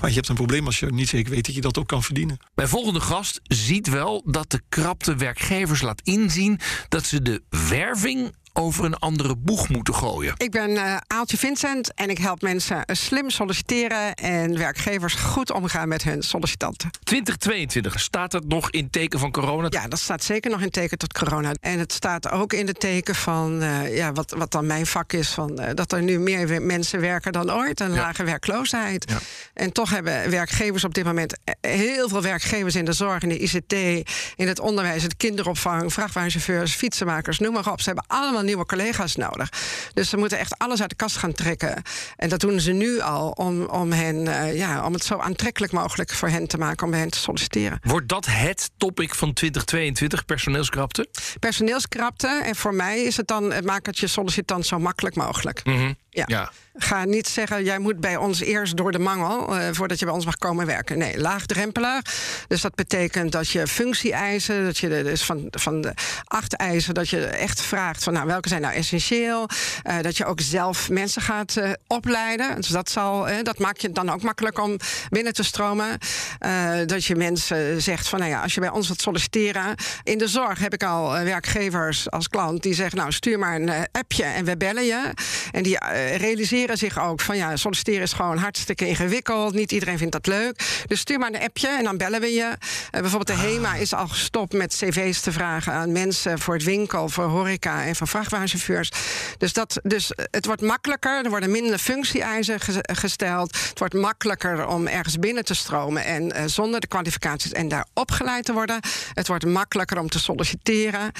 Maar 0.00 0.08
je 0.08 0.14
hebt 0.14 0.28
een 0.28 0.34
probleem 0.34 0.66
als 0.66 0.78
je 0.78 0.86
niet 0.86 1.08
zeker 1.08 1.30
weet 1.30 1.46
dat 1.46 1.54
je 1.54 1.60
dat 1.60 1.78
ook 1.78 1.88
kan 1.88 2.02
verdienen. 2.02 2.38
Mijn 2.54 2.68
volgende 2.68 3.00
gast 3.00 3.40
ziet 3.42 3.88
wel 3.88 4.22
dat 4.26 4.50
de 4.50 4.62
krapte 4.68 5.14
werkgevers 5.14 5.80
laat 5.80 6.00
inzien 6.04 6.60
dat 6.88 7.06
ze 7.06 7.22
de 7.22 7.42
werving 7.68 8.34
over 8.56 8.84
een 8.84 8.96
andere 8.96 9.36
boeg 9.36 9.68
moeten 9.68 9.94
gooien. 9.94 10.34
Ik 10.36 10.50
ben 10.50 10.76
eh, 10.76 10.96
Aaltje 11.06 11.36
Vincent 11.36 11.94
en 11.94 12.10
ik 12.10 12.18
help 12.18 12.42
mensen 12.42 12.82
slim 12.86 13.30
solliciteren 13.30 14.14
en 14.14 14.58
werkgevers 14.58 15.14
goed 15.14 15.52
omgaan 15.52 15.88
met 15.88 16.02
hun 16.02 16.22
sollicitanten. 16.22 16.90
2022, 17.04 18.00
staat 18.00 18.30
dat 18.30 18.44
nog 18.44 18.70
in 18.70 18.90
teken 18.90 19.18
van 19.18 19.30
corona? 19.32 19.66
Ja, 19.70 19.88
dat 19.88 19.98
staat 19.98 20.24
zeker 20.24 20.50
nog 20.50 20.60
in 20.60 20.70
teken 20.70 20.98
tot 20.98 21.12
corona. 21.12 21.52
En 21.60 21.78
het 21.78 21.92
staat 21.92 22.30
ook 22.30 22.52
in 22.52 22.66
het 22.66 22.80
teken 22.80 23.14
van 23.14 23.62
eh, 23.62 23.96
ja, 23.96 24.12
wat, 24.12 24.34
wat 24.36 24.50
dan 24.50 24.66
mijn 24.66 24.86
vak 24.86 25.12
is: 25.12 25.28
van, 25.28 25.58
eh, 25.58 25.74
dat 25.74 25.92
er 25.92 26.02
nu 26.02 26.18
meer 26.18 26.62
mensen 26.62 27.00
werken 27.00 27.32
dan 27.32 27.52
ooit, 27.52 27.80
een 27.80 27.92
Ja. 27.92 28.00
lage 28.00 28.24
werkloosheid. 28.24 29.10
Ja. 29.10 29.18
En 29.54 29.72
toch 29.72 29.90
hebben 29.90 30.30
werkgevers 30.30 30.84
op 30.84 30.94
dit 30.94 31.04
moment 31.04 31.34
heel 31.60 32.08
veel 32.08 32.22
werkgevers 32.22 32.74
in 32.74 32.84
de 32.84 32.92
zorg, 32.92 33.22
in 33.22 33.28
de 33.28 33.38
ICT, 33.38 33.72
in 34.36 34.48
het 34.48 34.60
onderwijs, 34.60 35.02
het 35.02 35.16
kinderopvang, 35.16 35.92
vrachtwagenchauffeurs, 35.92 36.74
fietsenmakers, 36.74 37.38
noem 37.38 37.52
maar 37.52 37.72
op. 37.72 37.80
Ze 37.80 37.86
hebben 37.86 38.04
allemaal 38.06 38.42
nieuwe 38.46 38.66
collega's 38.66 39.16
nodig. 39.16 39.48
Dus 39.92 40.08
ze 40.08 40.16
moeten 40.16 40.38
echt 40.38 40.58
alles 40.58 40.80
uit 40.80 40.90
de 40.90 40.96
kast 40.96 41.16
gaan 41.16 41.32
trekken. 41.32 41.82
En 42.16 42.28
dat 42.28 42.40
doen 42.40 42.60
ze 42.60 42.72
nu 42.72 43.00
al 43.00 43.30
om, 43.30 43.64
om, 43.64 43.92
hen, 43.92 44.28
eh, 44.28 44.56
ja, 44.56 44.86
om 44.86 44.92
het 44.92 45.04
zo 45.04 45.18
aantrekkelijk 45.18 45.72
mogelijk 45.72 46.12
voor 46.12 46.28
hen 46.28 46.46
te 46.46 46.58
maken 46.58 46.84
om 46.84 46.90
bij 46.90 47.00
hen 47.00 47.10
te 47.10 47.18
solliciteren. 47.18 47.78
Wordt 47.82 48.08
dat 48.08 48.26
het 48.26 48.70
topic 48.76 49.14
van 49.14 49.32
2022, 49.32 50.24
personeelskrapte? 50.24 51.08
Personeelskrapte. 51.40 52.42
En 52.44 52.56
voor 52.56 52.74
mij 52.74 53.02
is 53.02 53.16
het 53.16 53.26
dan, 53.26 53.52
maak 53.64 53.86
het 53.86 53.98
je 53.98 54.06
sollicitant 54.06 54.66
zo 54.66 54.78
makkelijk 54.78 55.14
mogelijk. 55.14 55.64
Mhm. 55.64 55.92
Ja. 56.16 56.24
Ja. 56.26 56.50
Ga 56.74 57.04
niet 57.04 57.28
zeggen, 57.28 57.64
jij 57.64 57.78
moet 57.78 58.00
bij 58.00 58.16
ons 58.16 58.40
eerst 58.40 58.76
door 58.76 58.92
de 58.92 58.98
mangel 58.98 59.56
eh, 59.56 59.68
voordat 59.72 59.98
je 59.98 60.04
bij 60.04 60.14
ons 60.14 60.24
mag 60.24 60.36
komen 60.36 60.66
werken. 60.66 60.98
Nee, 60.98 61.18
laagdrempelig. 61.18 62.00
Dus 62.48 62.60
dat 62.60 62.74
betekent 62.74 63.32
dat 63.32 63.48
je 63.48 63.66
functie-eisen, 63.66 64.64
dat 64.64 64.78
je 64.78 64.88
dus 64.88 65.22
van, 65.22 65.46
van 65.50 65.80
de 65.80 65.94
acht 66.24 66.54
eisen, 66.54 66.94
dat 66.94 67.08
je 67.08 67.26
echt 67.26 67.60
vraagt 67.60 68.04
van 68.04 68.12
nou, 68.12 68.26
welke 68.36 68.48
zijn 68.48 68.62
nou 68.62 68.74
essentieel. 68.74 69.48
Eh, 69.82 70.00
dat 70.00 70.16
je 70.16 70.24
ook 70.24 70.40
zelf 70.40 70.90
mensen 70.90 71.22
gaat 71.22 71.56
eh, 71.56 71.70
opleiden. 71.86 72.56
Dus 72.56 72.68
dat, 72.68 72.90
zal, 72.90 73.28
eh, 73.28 73.36
dat 73.42 73.58
maakt 73.58 73.82
je 73.82 73.92
dan 73.92 74.10
ook 74.10 74.22
makkelijk 74.22 74.62
om 74.62 74.76
binnen 75.08 75.32
te 75.32 75.42
stromen. 75.42 75.98
Dat 76.86 77.04
je 77.04 77.16
mensen 77.16 77.82
zegt 77.82 78.08
van 78.08 78.18
nou 78.18 78.30
ja, 78.30 78.42
als 78.42 78.54
je 78.54 78.60
bij 78.60 78.70
ons 78.70 78.86
wilt 78.86 79.00
solliciteren. 79.00 79.74
In 80.02 80.18
de 80.18 80.28
zorg 80.28 80.58
heb 80.58 80.74
ik 80.74 80.82
al 80.82 81.12
werkgevers 81.12 82.10
als 82.10 82.28
klant 82.28 82.62
die 82.62 82.74
zeggen, 82.74 82.98
nou 82.98 83.12
stuur 83.12 83.38
maar 83.38 83.54
een 83.60 83.70
appje 83.92 84.24
en 84.24 84.44
we 84.44 84.56
bellen 84.56 84.84
je. 84.84 85.12
En 85.52 85.62
die 85.62 85.78
realiseren 86.16 86.78
zich 86.78 86.98
ook 86.98 87.20
van 87.20 87.36
ja, 87.36 87.56
solliciteren 87.56 88.02
is 88.02 88.12
gewoon 88.12 88.38
hartstikke 88.38 88.88
ingewikkeld. 88.88 89.54
Niet 89.54 89.72
iedereen 89.72 89.98
vindt 89.98 90.12
dat 90.12 90.26
leuk. 90.26 90.82
Dus 90.86 91.00
stuur 91.00 91.18
maar 91.18 91.34
een 91.34 91.42
appje 91.42 91.68
en 91.68 91.84
dan 91.84 91.96
bellen 91.96 92.20
we 92.20 92.32
je. 92.32 92.56
Bijvoorbeeld 92.90 93.38
de 93.38 93.46
HEMA 93.46 93.74
is 93.74 93.94
al 93.94 94.08
gestopt 94.08 94.52
met 94.52 94.76
cv's 94.76 95.20
te 95.20 95.32
vragen 95.32 95.72
aan 95.72 95.92
mensen 95.92 96.38
voor 96.38 96.54
het 96.54 96.64
winkel, 96.64 97.08
voor 97.08 97.24
horeca 97.24 97.84
en 97.84 97.96
voor 97.96 98.06
vrachtwagenchauffeurs. 98.28 98.90
Dus, 99.38 99.52
dat, 99.52 99.80
dus 99.82 100.10
het 100.30 100.46
wordt 100.46 100.62
makkelijker. 100.62 101.24
Er 101.24 101.30
worden 101.30 101.50
minder 101.50 101.78
functie-eisen 101.78 102.60
ge- 102.60 102.88
gesteld. 102.92 103.58
Het 103.68 103.78
wordt 103.78 103.94
makkelijker 103.94 104.66
om 104.66 104.86
ergens 104.86 105.18
binnen 105.18 105.44
te 105.44 105.54
stromen 105.54 106.04
en 106.04 106.32
eh, 106.32 106.44
zonder 106.46 106.80
de 106.80 106.86
kwalificaties 106.86 107.52
en 107.52 107.68
daar 107.68 107.86
opgeleid 107.94 108.44
te 108.44 108.52
worden. 108.52 108.80
Het 109.12 109.26
wordt 109.28 109.46
makkelijker 109.46 109.98
om 109.98 110.08
te 110.08 110.18
solliciteren. 110.18 111.12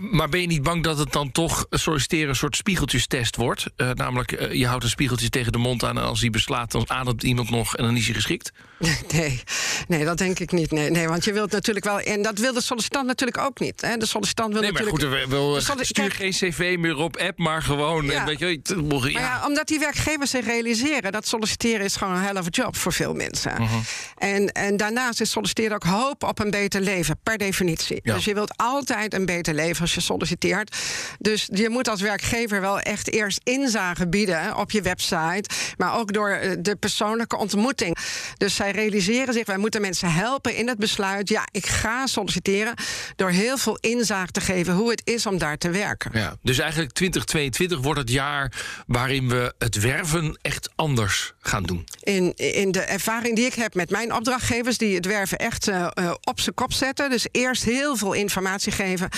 Maar 0.00 0.28
ben 0.28 0.40
je 0.40 0.46
niet 0.46 0.62
bang 0.62 0.84
dat 0.84 0.98
het 0.98 1.12
dan 1.12 1.32
toch 1.32 1.66
solliciteren 1.70 2.28
een 2.28 2.36
soort 2.36 2.56
spiegeltjestest 2.56 3.36
wordt? 3.36 3.66
Eh, 3.76 3.90
namelijk, 3.90 4.32
eh, 4.32 4.52
je 4.52 4.66
houdt 4.66 4.84
een 4.84 4.90
spiegeltje 4.90 5.28
tegen 5.28 5.52
de 5.52 5.58
mond 5.58 5.84
aan 5.84 5.98
en 5.98 6.04
als 6.04 6.20
hij 6.20 6.30
beslaat, 6.30 6.72
dan 6.72 6.90
ademt 6.90 7.22
iemand 7.22 7.50
nog 7.50 7.76
en 7.76 7.84
dan 7.84 7.96
is 7.96 8.04
hij 8.04 8.14
geschikt. 8.14 8.50
Nee, 9.12 9.42
nee, 9.88 10.04
dat 10.04 10.18
denk 10.18 10.38
ik 10.38 10.52
niet. 10.52 10.70
Nee, 10.70 10.90
nee, 10.90 11.08
want 11.08 11.24
je 11.24 11.32
wilt 11.32 11.50
natuurlijk 11.52 11.84
wel. 11.84 12.00
En 12.00 12.22
dat 12.22 12.38
wil 12.38 12.52
de 12.52 12.60
sollicitant 12.62 13.06
natuurlijk 13.06 13.38
ook 13.38 13.60
niet. 13.60 13.80
Hè. 13.80 13.96
De 13.96 14.06
sollicitant 14.06 14.52
wil 14.52 14.62
Nee, 14.62 14.72
maar 14.72 14.82
goed, 14.82 14.92
natuurlijk. 15.00 15.28
wil, 15.30 15.52
de 15.52 15.62
Kijk, 15.92 16.14
cv 16.36 16.76
meer 16.78 16.96
op 16.96 17.16
app, 17.16 17.38
maar 17.38 17.62
gewoon, 17.62 18.04
Ja. 18.04 18.12
eh, 18.20 18.24
weet 18.26 18.38
je, 18.38 18.74
Maar 19.12 19.22
ja, 19.22 19.46
omdat 19.46 19.66
die 19.66 19.78
werkgevers 19.78 20.30
zich 20.30 20.44
realiseren 20.46 21.12
dat 21.12 21.26
solliciteren 21.28 21.84
is 21.84 21.96
gewoon 21.96 22.14
een 22.14 22.22
hell 22.22 22.36
of 22.36 22.46
a 22.46 22.50
job 22.50 22.76
voor 22.76 22.92
veel 22.92 23.14
mensen. 23.14 23.52
Mhm. 23.62 23.74
En, 24.16 24.52
en 24.52 24.76
daarnaast 24.76 25.20
is 25.20 25.30
solliciteren 25.30 25.74
ook 25.74 25.84
hoop 25.84 26.22
op 26.24 26.38
een 26.38 26.50
beter 26.50 26.80
leven, 26.80 27.18
per 27.22 27.38
definitie. 27.38 28.00
Ja. 28.02 28.14
Dus 28.14 28.24
je 28.24 28.34
wilt 28.34 28.56
altijd 28.56 29.14
een 29.14 29.26
beter 29.26 29.54
leven 29.54 29.80
als 29.80 29.94
je 29.94 30.00
solliciteert. 30.00 30.76
Dus 31.18 31.48
je 31.52 31.68
moet 31.68 31.88
als 31.88 32.00
werkgever 32.00 32.60
wel 32.60 32.80
echt 32.80 33.10
eerst 33.12 33.40
inzage 33.42 34.08
bieden 34.08 34.56
op 34.56 34.70
je 34.70 34.82
website, 34.82 35.48
maar 35.76 35.94
ook 35.98 36.12
door 36.12 36.30
eh, 36.30 36.50
de 36.58 36.76
persoonlijke 36.76 37.36
ontmoeting. 37.36 37.96
Dus 38.36 38.54
zij 38.54 38.70
realiseren 38.70 39.34
zich, 39.34 39.46
wij 39.46 39.56
moeten 39.58 39.80
mensen 39.80 40.12
helpen 40.12 40.56
in 40.56 40.68
het 40.68 40.78
besluit. 40.78 41.28
Ja, 41.28 41.44
ik 41.50 41.66
ga 41.66 42.06
solliciteren 42.06 42.74
door 43.16 43.30
heel 43.30 43.58
veel 43.58 43.78
inzage 43.80 44.30
te 44.30 44.40
geven 44.40 44.74
hoe 44.74 44.90
het 44.90 45.00
is 45.04 45.26
om 45.26 45.38
daar 45.38 45.58
te 45.58 45.70
werken. 45.70 46.10
Ja, 46.14 46.25
dus 46.42 46.58
eigenlijk 46.58 46.92
2022 46.92 47.80
wordt 47.80 48.00
het 48.00 48.10
jaar 48.10 48.52
waarin 48.86 49.28
we 49.28 49.54
het 49.58 49.80
werven 49.80 50.38
echt 50.42 50.70
anders 50.74 51.32
gaan 51.40 51.62
doen. 51.62 51.84
in, 52.02 52.32
in 52.36 52.72
de 52.72 52.80
ervaring 52.80 53.36
die 53.36 53.46
ik 53.46 53.54
heb 53.54 53.74
met 53.74 53.90
mijn 53.90 54.14
opdrachtgevers, 54.14 54.78
die 54.78 54.94
het 54.94 55.06
werven 55.06 55.38
echt 55.38 55.68
eh, 55.68 55.86
eh, 55.94 56.14
op 56.22 56.40
zijn 56.40 56.54
kop 56.54 56.72
zetten. 56.72 57.10
Dus 57.10 57.26
eerst 57.30 57.64
heel 57.64 57.96
veel 57.96 58.12
informatie 58.12 58.72
geven. 58.72 59.08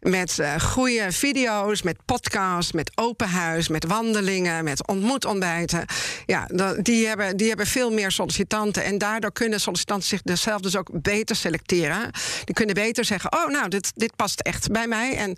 Met 0.00 0.38
eh, 0.38 0.60
goede 0.60 1.12
video's, 1.12 1.82
met 1.82 1.96
podcasts, 2.04 2.72
met 2.72 2.92
open 2.94 3.28
huis, 3.28 3.68
met 3.68 3.84
wandelingen, 3.84 4.64
met 4.64 4.86
ontmoetontbijten. 4.86 5.84
Ja, 6.26 6.48
die 6.82 7.06
hebben, 7.06 7.36
die 7.36 7.48
hebben 7.48 7.66
veel 7.66 7.90
meer 7.90 8.10
sollicitanten. 8.10 8.84
En 8.84 8.98
daardoor 8.98 9.32
kunnen 9.32 9.60
sollicitanten 9.60 10.08
zich 10.08 10.22
dus 10.22 10.42
zelf 10.42 10.60
dus 10.60 10.76
ook 10.76 11.02
beter 11.02 11.36
selecteren. 11.36 12.10
Die 12.44 12.54
kunnen 12.54 12.74
beter 12.74 13.04
zeggen: 13.04 13.32
Oh, 13.32 13.48
nou, 13.48 13.68
dit, 13.68 13.92
dit 13.94 14.16
past 14.16 14.40
echt 14.40 14.70
bij 14.70 14.86
mij. 14.86 15.16
En 15.16 15.36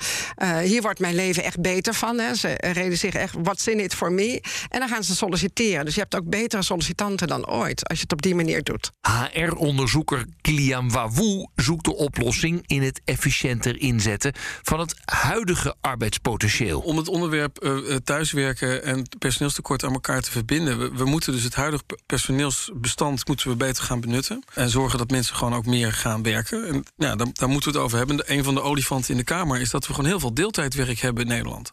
hier 0.62 0.82
wordt 0.82 1.00
mijn 1.00 1.05
leven 1.14 1.42
echt 1.44 1.60
beter 1.60 1.94
van. 1.94 2.18
Hè. 2.18 2.34
Ze 2.34 2.54
realiseren 2.60 3.20
echt: 3.20 3.34
what's 3.42 3.66
in 3.66 3.80
it 3.80 3.94
for 3.94 4.12
me? 4.12 4.40
En 4.68 4.78
dan 4.80 4.88
gaan 4.88 5.04
ze 5.04 5.14
solliciteren. 5.14 5.84
Dus 5.84 5.94
je 5.94 6.00
hebt 6.00 6.16
ook 6.16 6.28
betere 6.30 6.62
sollicitanten 6.62 7.28
dan 7.28 7.48
ooit 7.48 7.88
als 7.88 7.98
je 7.98 8.02
het 8.02 8.12
op 8.12 8.22
die 8.22 8.34
manier 8.34 8.62
doet. 8.62 8.92
HR-onderzoeker 9.32 10.24
Kilian 10.40 10.90
Wawoe 10.90 11.48
zoekt 11.54 11.84
de 11.84 11.96
oplossing 11.96 12.62
in 12.66 12.82
het 12.82 13.00
efficiënter 13.04 13.80
inzetten 13.80 14.32
van 14.62 14.80
het 14.80 14.94
huidige 15.04 15.74
arbeidspotentieel. 15.80 16.80
Om 16.80 16.96
het 16.96 17.08
onderwerp 17.08 17.58
eh, 17.58 17.70
eh, 17.90 17.96
thuiswerken 18.04 18.82
en 18.84 19.02
personeelstekort 19.18 19.84
aan 19.84 19.92
elkaar 19.92 20.20
te 20.20 20.30
verbinden. 20.30 20.78
We, 20.78 20.90
we 20.94 21.04
moeten 21.04 21.32
dus 21.32 21.42
het 21.42 21.54
huidige 21.54 21.84
pe- 21.84 21.98
personeelsbestand 22.06 23.26
moeten 23.28 23.48
we 23.48 23.56
beter 23.56 23.84
gaan 23.84 24.00
benutten. 24.00 24.42
En 24.54 24.70
zorgen 24.70 24.98
dat 24.98 25.10
mensen 25.10 25.36
gewoon 25.36 25.54
ook 25.54 25.66
meer 25.66 25.92
gaan 25.92 26.22
werken. 26.22 26.66
En 26.68 26.84
ja, 26.96 27.16
daar, 27.16 27.26
daar 27.32 27.48
moeten 27.48 27.72
we 27.72 27.76
het 27.78 27.86
over 27.86 27.98
hebben. 27.98 28.16
De- 28.16 28.24
Een 28.26 28.44
van 28.44 28.54
de 28.54 28.62
olifanten 28.62 29.10
in 29.10 29.16
de 29.16 29.24
Kamer 29.24 29.60
is 29.60 29.70
dat 29.70 29.86
we 29.86 29.94
gewoon 29.94 30.10
heel 30.10 30.20
veel 30.20 30.34
deeltijdwerk 30.34 30.95
hebben 31.00 31.22
in 31.22 31.28
Nederland. 31.28 31.72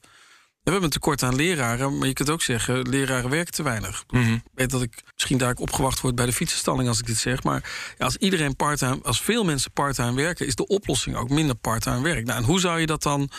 We 0.64 0.72
hebben 0.72 0.90
een 0.90 0.96
tekort 0.96 1.24
aan 1.24 1.36
leraren, 1.36 1.98
maar 1.98 2.08
je 2.08 2.14
kunt 2.14 2.30
ook 2.30 2.42
zeggen... 2.42 2.90
leraren 2.90 3.30
werken 3.30 3.54
te 3.54 3.64
weinig. 3.64 4.04
Ik 4.10 4.42
weet 4.54 4.70
dat 4.70 4.82
ik 4.82 5.04
misschien 5.14 5.38
daar 5.38 5.56
opgewacht 5.56 6.00
word 6.02 6.16
bij 6.16 6.26
de 6.26 6.34
fietsenstalling 6.34 6.88
als 6.88 7.00
ik 7.00 7.06
dit 7.06 7.18
zeg. 7.18 7.44
Maar 7.44 7.72
ja, 7.98 8.06
als 8.06 8.18
iedereen 8.18 8.56
parttime, 8.56 9.00
als 9.04 9.22
veel 9.22 9.44
mensen 9.44 9.72
parttime 9.72 10.14
werken... 10.14 10.48
is 10.48 10.56
de 10.56 10.68
oplossing 10.68 11.16
ook 11.16 11.30
minder 11.30 11.56
parttime 11.56 12.02
werk. 12.02 12.26
Nou, 12.26 12.40
en 12.40 12.46
hoe 12.46 12.60
zou 12.60 12.80
je 12.80 12.86
dat 12.86 13.04
dan 13.04 13.30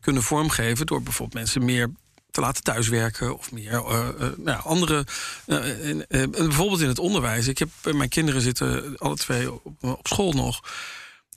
kunnen 0.00 0.22
vormgeven... 0.22 0.86
door 0.86 1.02
bijvoorbeeld 1.02 1.38
mensen 1.38 1.64
meer 1.64 1.90
te 2.30 2.40
laten 2.40 2.62
thuiswerken... 2.62 3.38
of 3.38 3.52
meer 3.52 3.72
eh, 3.72 4.08
eh, 4.08 4.32
nou, 4.36 4.62
andere... 4.62 5.06
eh, 5.46 6.28
bijvoorbeeld 6.30 6.80
in 6.80 6.88
het 6.88 6.98
onderwijs. 6.98 7.48
Ik 7.48 7.58
heb, 7.58 7.68
mijn 7.92 8.08
kinderen 8.08 8.40
zitten 8.40 8.96
alle 8.96 9.16
twee 9.16 9.52
op, 9.52 9.72
op 9.80 10.06
school 10.06 10.32
nog... 10.32 10.60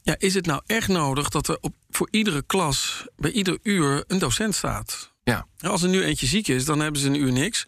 Ja, 0.08 0.15
is 0.17 0.34
het 0.34 0.46
nou 0.46 0.62
echt 0.65 0.88
nodig 0.88 1.30
dat 1.30 1.48
er 1.48 1.58
op, 1.62 1.76
voor 1.89 2.08
iedere 2.12 2.41
klas, 2.41 3.06
bij 3.15 3.32
ieder 3.32 3.60
uur, 3.63 4.04
een 4.08 4.20
docent 4.20 4.56
staat? 4.56 5.12
Ja. 5.24 5.48
Als 5.60 5.84
er 5.84 5.89
nu 5.89 6.04
eentje 6.04 6.26
ziek 6.26 6.48
is, 6.48 6.65
dan 6.65 6.80
hebben 6.80 7.02
ze 7.02 7.08
een 7.08 7.22
uur 7.22 7.32
niks. 7.32 7.67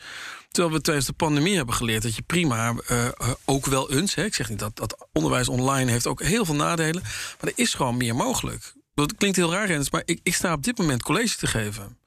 Terwijl 0.51 0.75
we 0.75 0.81
tijdens 0.81 1.05
de 1.05 1.13
pandemie 1.13 1.55
hebben 1.55 1.75
geleerd 1.75 2.03
dat 2.03 2.15
je 2.15 2.21
prima, 2.21 2.73
eh, 2.87 3.05
eh, 3.05 3.11
ook 3.45 3.65
wel 3.65 3.91
eens... 3.91 4.15
Hè, 4.15 4.23
ik 4.23 4.35
zeg 4.35 4.49
niet 4.49 4.59
dat, 4.59 4.75
dat 4.75 5.07
onderwijs 5.13 5.47
online 5.47 5.91
heeft 5.91 6.07
ook 6.07 6.21
heel 6.23 6.45
veel 6.45 6.55
nadelen... 6.55 7.01
maar 7.01 7.51
er 7.51 7.53
is 7.55 7.73
gewoon 7.73 7.97
meer 7.97 8.15
mogelijk. 8.15 8.73
Dat 8.93 9.15
klinkt 9.15 9.37
heel 9.37 9.51
raar, 9.51 9.67
Rens, 9.67 9.91
maar 9.91 10.01
ik, 10.05 10.19
ik 10.23 10.33
sta 10.33 10.53
op 10.53 10.63
dit 10.63 10.77
moment 10.77 11.03
college 11.03 11.37
te 11.37 11.47
geven. 11.47 11.97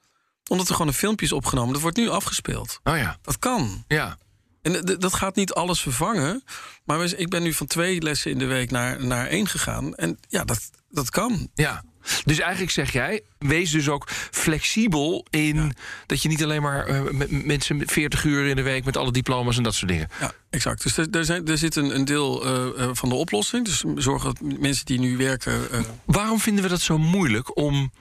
Omdat 0.49 0.67
er 0.67 0.73
gewoon 0.73 0.87
een 0.87 0.97
filmpje 0.97 1.25
is 1.25 1.31
opgenomen. 1.31 1.73
Dat 1.73 1.81
wordt 1.81 1.97
nu 1.97 2.09
afgespeeld. 2.09 2.79
Oh 2.83 2.97
ja, 2.97 3.17
Dat 3.21 3.39
kan. 3.39 3.83
ja. 3.87 4.17
En 4.63 4.97
dat 4.99 5.13
gaat 5.13 5.35
niet 5.35 5.53
alles 5.53 5.81
vervangen. 5.81 6.43
Maar 6.85 7.13
ik 7.13 7.29
ben 7.29 7.43
nu 7.43 7.53
van 7.53 7.67
twee 7.67 8.01
lessen 8.01 8.31
in 8.31 8.37
de 8.37 8.45
week 8.45 8.71
naar, 8.71 9.05
naar 9.05 9.27
één 9.27 9.47
gegaan. 9.47 9.95
En 9.95 10.19
ja, 10.27 10.43
dat, 10.43 10.69
dat 10.89 11.09
kan. 11.09 11.49
Ja. 11.53 11.83
Dus 12.25 12.39
eigenlijk 12.39 12.71
zeg 12.71 12.91
jij, 12.91 13.21
wees 13.37 13.71
dus 13.71 13.89
ook 13.89 14.09
flexibel 14.31 15.25
in 15.29 15.73
dat 16.05 16.21
je 16.21 16.29
niet 16.29 16.43
alleen 16.43 16.61
maar 16.61 16.85
eh, 16.85 17.01
met 17.11 17.45
mensen 17.45 17.77
met 17.77 17.91
40 17.91 18.23
uur 18.23 18.47
in 18.47 18.55
de 18.55 18.61
week 18.61 18.85
met 18.85 18.97
alle 18.97 19.11
diploma's 19.11 19.57
en 19.57 19.63
dat 19.63 19.73
soort 19.73 19.91
dingen. 19.91 20.07
Ja, 20.19 20.31
exact. 20.49 20.83
Dus 20.83 20.97
er, 20.97 21.07
er, 21.11 21.25
zijn, 21.25 21.47
er 21.47 21.57
zit 21.57 21.75
een, 21.75 21.95
een 21.95 22.05
deel 22.05 22.45
eh, 22.45 22.83
eh, 22.83 22.89
van 22.93 23.09
de 23.09 23.15
oplossing. 23.15 23.65
Dus 23.65 23.83
zorgen 23.95 24.33
dat 24.33 24.59
mensen 24.59 24.85
die 24.85 24.99
nu 24.99 25.17
werken. 25.17 25.61
Waarom 26.05 26.39
vinden 26.39 26.63
we 26.63 26.69
dat 26.69 26.81
zo 26.81 26.97
moeilijk 26.97 27.57
om 27.57 27.91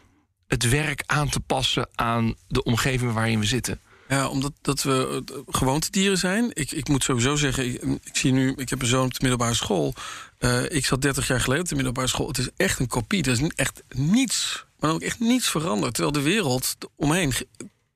het 0.47 0.69
werk 0.69 1.03
aan 1.07 1.29
te 1.29 1.41
passen 1.41 1.89
aan 1.95 2.35
de 2.49 2.63
omgeving 2.63 3.13
waarin 3.13 3.41
we 3.41 3.47
zitten? 3.47 3.81
Ja, 4.13 4.29
omdat 4.29 4.53
dat 4.61 4.83
we 4.83 5.23
eh, 5.27 5.39
gewoontedieren 5.49 6.19
zijn. 6.19 6.51
Ik, 6.55 6.71
ik 6.71 6.89
moet 6.89 7.05
sowieso 7.05 7.37
zeggen, 7.37 7.67
ik, 7.67 7.83
ik 8.05 8.17
zie 8.17 8.33
nu, 8.33 8.53
ik 8.57 8.69
heb 8.69 8.81
een 8.83 8.87
zoon 8.89 9.05
op 9.05 9.13
de 9.13 9.19
middelbare 9.21 9.55
school. 9.55 9.95
Eh, 10.39 10.71
ik 10.71 10.87
zat 10.87 11.03
30 11.03 11.27
jaar 11.27 11.41
geleden 11.41 11.63
op 11.63 11.69
de 11.69 11.75
middelbare 11.75 12.07
school. 12.09 12.29
Het 12.29 12.39
is 12.39 12.49
echt 12.57 12.79
een 12.79 12.87
kopie. 12.87 13.23
Er 13.25 13.31
is 13.31 13.41
echt 13.55 13.83
niets, 13.89 14.65
maar 14.81 14.91
ook 14.91 15.01
echt 15.03 15.21
niets 15.21 15.49
veranderd. 15.49 15.95
Terwijl 15.95 16.15
de 16.15 16.23
wereld 16.31 16.77
omheen 16.97 17.33
gi- 17.33 17.47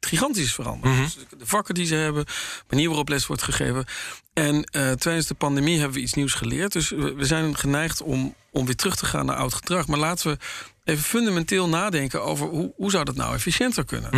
gigantisch 0.01 0.45
is 0.45 0.53
veranderd. 0.55 0.95
Dus 1.03 1.17
de 1.39 1.47
vakken 1.47 1.75
die 1.75 1.87
ze 1.87 1.95
hebben, 1.95 2.25
de 2.25 2.33
manier 2.69 2.87
waarop 2.89 3.09
les 3.09 3.27
wordt 3.27 3.43
gegeven. 3.43 3.85
En 4.33 4.65
eh, 4.65 4.91
tijdens 4.93 5.27
de 5.27 5.35
pandemie 5.35 5.79
hebben 5.79 5.97
we 5.97 6.03
iets 6.03 6.15
nieuws 6.15 6.33
geleerd. 6.35 6.73
Dus 6.73 6.89
we, 6.91 7.15
we 7.15 7.25
zijn 7.25 7.57
geneigd 7.57 8.03
om, 8.03 8.35
om 8.51 8.65
weer 8.67 8.77
terug 8.77 8.97
te 8.97 9.07
gaan 9.07 9.27
naar 9.27 9.37
oud 9.37 9.55
gedrag. 9.55 9.87
Maar 9.87 9.99
laten 9.99 10.31
we 10.31 10.39
even 10.85 11.05
fundamenteel 11.05 11.69
nadenken 11.69 12.23
over 12.23 12.47
hoe, 12.47 12.73
hoe 12.77 12.91
zou 12.91 13.05
dat 13.05 13.15
nou 13.17 13.35
efficiënter 13.35 13.85
kunnen. 13.85 14.11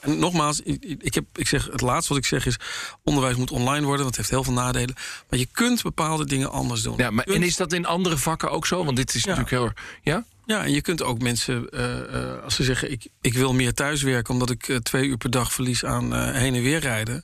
En 0.00 0.18
nogmaals, 0.18 0.60
ik, 0.60 1.14
heb, 1.14 1.24
ik 1.34 1.48
zeg, 1.48 1.68
het 1.72 1.80
laatste 1.80 2.12
wat 2.12 2.22
ik 2.22 2.28
zeg 2.28 2.46
is... 2.46 2.56
onderwijs 3.04 3.36
moet 3.36 3.50
online 3.50 3.84
worden, 3.84 4.04
want 4.04 4.16
het 4.16 4.16
heeft 4.16 4.30
heel 4.30 4.44
veel 4.44 4.62
nadelen. 4.62 4.94
Maar 5.30 5.38
je 5.38 5.48
kunt 5.52 5.82
bepaalde 5.82 6.26
dingen 6.26 6.50
anders 6.50 6.82
doen. 6.82 6.96
Ja, 6.96 7.10
maar, 7.10 7.24
en 7.24 7.42
is 7.42 7.56
dat 7.56 7.72
in 7.72 7.86
andere 7.86 8.16
vakken 8.18 8.50
ook 8.50 8.66
zo? 8.66 8.84
Want 8.84 8.96
dit 8.96 9.14
is 9.14 9.22
Ja. 9.24 9.28
natuurlijk 9.36 9.50
heel. 9.50 9.84
Ja? 10.02 10.24
Ja, 10.46 10.64
en 10.64 10.72
je 10.72 10.80
kunt 10.80 11.02
ook 11.02 11.22
mensen, 11.22 11.68
eh, 11.70 12.14
eh, 12.14 12.42
als 12.42 12.54
ze 12.54 12.64
zeggen... 12.64 12.90
Ik, 12.90 13.06
ik 13.20 13.34
wil 13.34 13.54
meer 13.54 13.74
thuiswerken 13.74 14.32
omdat 14.32 14.50
ik 14.50 14.68
eh, 14.68 14.76
twee 14.76 15.06
uur 15.06 15.16
per 15.16 15.30
dag 15.30 15.52
verlies 15.52 15.84
aan 15.84 16.32
heen 16.34 16.54
en 16.54 16.62
weer 16.62 16.80
rijden. 16.80 17.22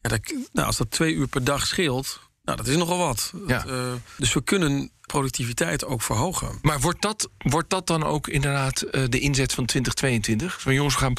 Ja, 0.00 0.08
dat, 0.08 0.20
nou, 0.52 0.66
als 0.66 0.76
dat 0.76 0.90
twee 0.90 1.14
uur 1.14 1.26
per 1.28 1.44
dag 1.44 1.66
scheelt, 1.66 2.20
nou, 2.46 2.56
dat 2.58 2.66
is 2.66 2.76
nogal 2.76 2.98
wat. 2.98 3.32
Ja. 3.46 3.58
Dat, 3.58 3.66
eh, 3.72 3.92
dus 4.16 4.32
we 4.32 4.42
kunnen 4.42 4.90
productiviteit 5.06 5.84
ook 5.84 6.02
verhogen. 6.02 6.58
Maar 6.62 6.80
wordt 6.80 7.02
dat, 7.02 7.28
wordt 7.38 7.70
dat 7.70 7.86
dan 7.86 8.04
ook 8.04 8.28
inderdaad 8.28 8.82
eh, 8.82 9.02
de 9.08 9.18
inzet 9.18 9.52
van 9.52 9.64
2022? 9.66 10.60
Van 10.62 10.74
jongens, 10.74 10.94
we 10.94 11.00
gaan 11.00 11.12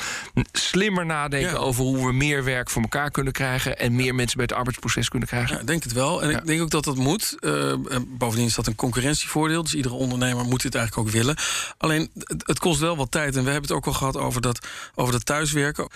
slimmer 0.51 1.05
nadenken 1.05 1.51
Ja. 1.51 1.57
over 1.57 1.83
hoe 1.83 2.05
we 2.05 2.13
meer 2.13 2.43
werk 2.43 2.69
voor 2.69 2.81
elkaar 2.81 3.11
kunnen 3.11 3.33
krijgen 3.33 3.77
en 3.79 3.95
meer 3.95 4.15
mensen 4.15 4.37
bij 4.37 4.45
het 4.45 4.55
arbeidsproces 4.57 5.09
kunnen 5.09 5.27
krijgen. 5.27 5.55
Ja, 5.55 5.61
ik 5.61 5.67
denk 5.67 5.83
het 5.83 5.93
wel. 5.93 6.21
En 6.23 6.29
Ja. 6.29 6.37
ik 6.39 6.45
denk 6.45 6.61
ook 6.61 6.69
dat 6.69 6.83
dat 6.83 6.95
moet. 6.95 7.35
Eh, 7.39 7.71
en 7.71 8.17
bovendien 8.17 8.47
is 8.47 8.55
dat 8.55 8.67
een 8.67 8.75
concurrentievoordeel. 8.75 9.63
Dus 9.63 9.73
iedere 9.73 9.95
ondernemer 9.95 10.45
moet 10.45 10.61
dit 10.61 10.75
eigenlijk 10.75 11.07
ook 11.07 11.13
willen. 11.13 11.35
Alleen, 11.77 12.09
het, 12.45 12.59
kost 12.59 12.79
wel 12.79 12.97
wat 12.97 13.11
tijd. 13.11 13.35
En 13.35 13.43
we 13.43 13.49
hebben 13.51 13.69
het 13.69 13.77
ook 13.77 13.85
al 13.87 13.93
gehad 13.93 14.17
over 14.17 14.41
dat, 14.41 14.67
over 14.95 15.11
dat 15.13 15.25
thuiswerken. 15.25 15.89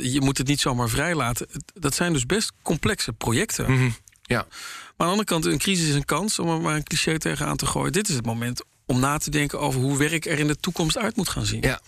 Je 0.00 0.20
moet 0.20 0.38
het 0.38 0.46
niet 0.46 0.60
zomaar 0.60 0.88
vrijlaten. 0.88 1.46
Dat 1.74 1.94
zijn 1.94 2.12
dus 2.12 2.26
best 2.26 2.52
complexe 2.62 3.12
projecten. 3.12 3.72
Mhm. 3.72 3.90
Ja. 4.26 4.46
Maar 4.46 5.06
aan 5.06 5.14
de 5.14 5.22
andere 5.22 5.24
kant, 5.24 5.44
een 5.44 5.58
crisis 5.58 5.88
is 5.88 5.94
een 5.94 6.04
kans... 6.04 6.38
om 6.38 6.48
er 6.48 6.60
maar 6.60 6.76
een 6.76 6.82
cliché 6.82 7.18
tegenaan 7.18 7.56
te 7.56 7.66
gooien. 7.66 7.92
Dit 7.92 8.08
is 8.08 8.14
het 8.14 8.26
moment 8.26 8.64
om 8.86 9.00
na 9.00 9.18
te 9.18 9.30
denken 9.30 9.60
over 9.60 9.80
hoe 9.80 9.96
werk 9.96 10.26
er 10.26 10.38
in 10.38 10.46
de 10.46 10.56
toekomst 10.56 10.98
uit 10.98 11.16
moet 11.16 11.28
gaan 11.28 11.46
zien. 11.46 11.62
Ja, 11.62 11.80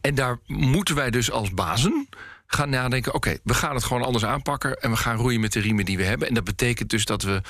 en 0.00 0.14
daar 0.14 0.38
moeten 0.46 0.94
wij 0.94 1.10
dus 1.10 1.30
als 1.30 1.50
bazen 1.50 2.08
gaan 2.46 2.70
nadenken... 2.70 3.14
oké, 3.14 3.38
we 3.44 3.54
gaan 3.54 3.74
het 3.74 3.84
gewoon 3.84 4.02
anders 4.02 4.24
aanpakken... 4.24 4.80
en 4.80 4.90
we 4.90 4.96
gaan 4.96 5.16
roeien 5.16 5.40
met 5.40 5.52
de 5.52 5.60
riemen 5.60 5.84
die 5.84 5.96
we 5.96 6.04
hebben. 6.04 6.28
En 6.28 6.34
dat 6.34 6.44
betekent 6.44 6.90
dus 6.90 7.04
dat 7.04 7.22
we 7.22 7.42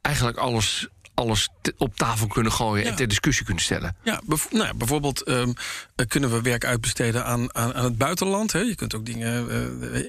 eigenlijk 0.00 0.36
alles, 0.36 0.88
alles 1.20 1.48
te- 1.60 1.74
op 1.76 1.96
tafel 1.96 2.26
kunnen 2.26 2.52
gooien... 2.52 2.86
en 2.86 2.94
ter 2.94 3.08
discussie 3.08 3.44
kunnen 3.44 3.62
stellen. 3.62 3.96
Ja, 4.02 4.20
nou 4.26 4.64
ja, 4.64 4.74
bijvoorbeeld 4.74 5.22
ehm, 5.22 5.52
eh, 5.96 6.06
kunnen 6.06 6.30
we 6.30 6.40
werk 6.42 6.64
uitbesteden 6.64 7.24
aan, 7.24 7.54
aan, 7.54 7.74
aan 7.74 7.84
het 7.84 7.98
buitenland. 7.98 8.52
Hè? 8.52 8.58
Je 8.58 8.74
kunt 8.74 8.94
ook 8.94 9.06
dingen, 9.06 9.50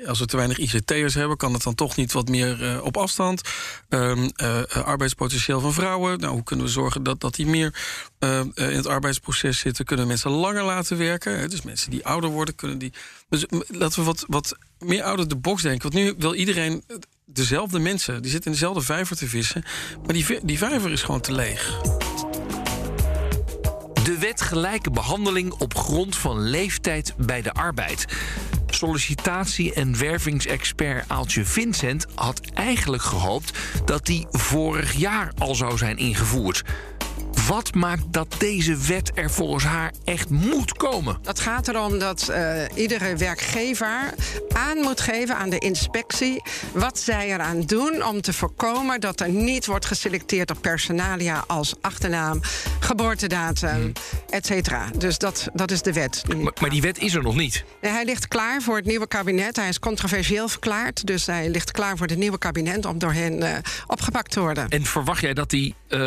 eh, 0.02 0.08
als 0.08 0.20
we 0.20 0.26
te 0.26 0.38
weinig 0.38 0.58
ICT'ers 0.58 1.14
hebben, 1.14 1.38
kan 1.38 1.54
het 1.54 1.64
dan 1.64 1.76
toch 1.76 1.96
niet 1.96 2.12
wat 2.12 2.30
meer 2.30 2.64
eh, 2.64 2.84
op 2.84 2.98
afstand. 2.98 3.42
Ehm, 3.90 4.30
eh, 4.36 4.60
eh, 4.60 4.66
arbeidspotentieel 4.84 5.60
van 5.60 5.74
vrouwen. 5.74 6.20
Nou, 6.20 6.34
hoe 6.34 6.44
kunnen 6.44 6.66
we 6.66 6.72
zorgen 6.72 7.04
dat, 7.04 7.20
dat 7.20 7.36
die 7.36 7.48
meer 7.48 7.74
in 8.54 8.54
het 8.56 8.88
arbeidsproces 8.88 9.60
zitten? 9.60 9.86
Kunnen 9.86 10.06
we 10.06 10.12
mensen 10.12 10.32
langer 10.32 10.64
laten 10.64 10.98
werken? 10.98 11.40
Hè? 11.40 11.48
Dus 11.48 11.62
mensen 11.62 11.92
die 11.92 12.06
ouder 12.06 12.30
worden, 12.30 12.56
kunnen 12.56 12.78
die. 12.78 12.94
Dus 13.30 13.46
laten 13.68 14.00
we 14.00 14.06
wat, 14.06 14.26
wat 14.28 14.58
meer 14.80 15.04
out 15.04 15.20
of 15.20 15.28
the 15.28 15.36
box 15.36 15.62
denken. 15.62 15.92
Want 15.92 16.04
nu 16.04 16.14
wil 16.18 16.34
iedereen. 16.34 16.84
Dezelfde 17.34 17.80
mensen, 17.80 18.22
die 18.22 18.32
zitten 18.32 18.52
in 18.52 18.58
dezelfde 18.58 18.82
vijver 18.82 19.16
te 19.16 19.28
vissen. 19.28 19.64
Maar 20.06 20.14
die, 20.14 20.40
die 20.44 20.58
vijver 20.58 20.92
is 20.92 21.02
gewoon 21.02 21.22
te 21.22 21.34
leeg. 21.34 21.82
De 24.04 24.18
wet 24.20 24.42
gelijke 24.42 24.92
behandeling 24.92 25.52
op 25.52 25.76
grond 25.76 26.16
van 26.16 26.40
leeftijd 26.40 27.14
bij 27.18 27.42
de 27.42 27.54
arbeid. 27.54 28.06
Sollicitatie- 28.68 29.74
en 29.74 29.98
wervingsexpert 29.98 31.10
Aaltje 31.10 31.46
Vincent 31.46 32.06
had 32.16 32.42
eigenlijk 32.54 33.04
gehoopt 33.04 33.58
dat 33.86 34.06
die 34.06 34.28
vorig 34.32 34.94
jaar 34.94 35.32
al 35.38 35.56
zou 35.56 35.78
zijn 35.78 35.98
ingevoerd. 35.98 36.64
Wat 37.48 37.74
maakt 37.74 38.04
dat 38.14 38.36
deze 38.38 38.78
wet 38.78 39.12
er 39.16 39.32
volgens 39.32 39.64
haar 39.64 39.94
echt 40.04 40.30
moet 40.30 40.74
komen? 40.74 41.18
Het 41.24 41.40
gaat 41.40 41.68
erom 41.68 42.00
dat 42.00 42.28
eh, 42.28 42.64
iedere 42.76 43.16
werkgever 43.16 44.14
aan 44.54 44.78
moet 44.78 45.02
geven 45.02 45.38
aan 45.38 45.50
de 45.50 45.58
inspectie 45.58 46.42
wat 46.74 47.00
zij 47.00 47.28
eraan 47.34 47.62
doen 47.62 48.04
om 48.04 48.22
te 48.22 48.34
voorkomen 48.34 49.00
dat 49.00 49.20
er 49.20 49.30
niet 49.30 49.66
wordt 49.66 49.86
geselecteerd 49.86 50.52
op 50.52 50.58
personalia 50.62 51.44
als 51.48 51.74
achternaam, 51.82 52.40
geboortedatum, 52.80 53.92
et 54.30 54.46
cetera. 54.46 54.90
Dus 54.98 55.18
dat, 55.18 55.50
dat 55.54 55.72
is 55.72 55.82
de 55.82 55.94
wet. 55.94 56.24
Maar, 56.38 56.54
maar 56.62 56.70
die 56.70 56.82
wet 56.82 56.98
is 56.98 57.14
er 57.14 57.24
nog 57.24 57.36
niet. 57.36 57.64
Nee, 57.82 57.92
hij 57.92 58.06
ligt 58.06 58.28
klaar 58.28 58.62
voor 58.62 58.76
het 58.76 58.86
nieuwe 58.86 59.08
kabinet. 59.08 59.56
Hij 59.56 59.70
is 59.70 59.80
controversieel 59.80 60.48
verklaard, 60.48 61.08
dus 61.08 61.26
hij 61.26 61.50
ligt 61.50 61.72
klaar 61.72 61.98
voor 61.98 62.08
het 62.08 62.18
nieuwe 62.18 62.38
kabinet 62.38 62.86
om 62.86 63.00
door 63.00 63.14
hen 63.14 63.44
eh, 63.44 63.58
opgepakt 63.88 64.32
te 64.32 64.40
worden. 64.40 64.70
En 64.70 64.86
verwacht 64.86 65.22
jij 65.22 65.34
dat 65.34 65.50
die 65.50 65.76
eh, 65.88 66.00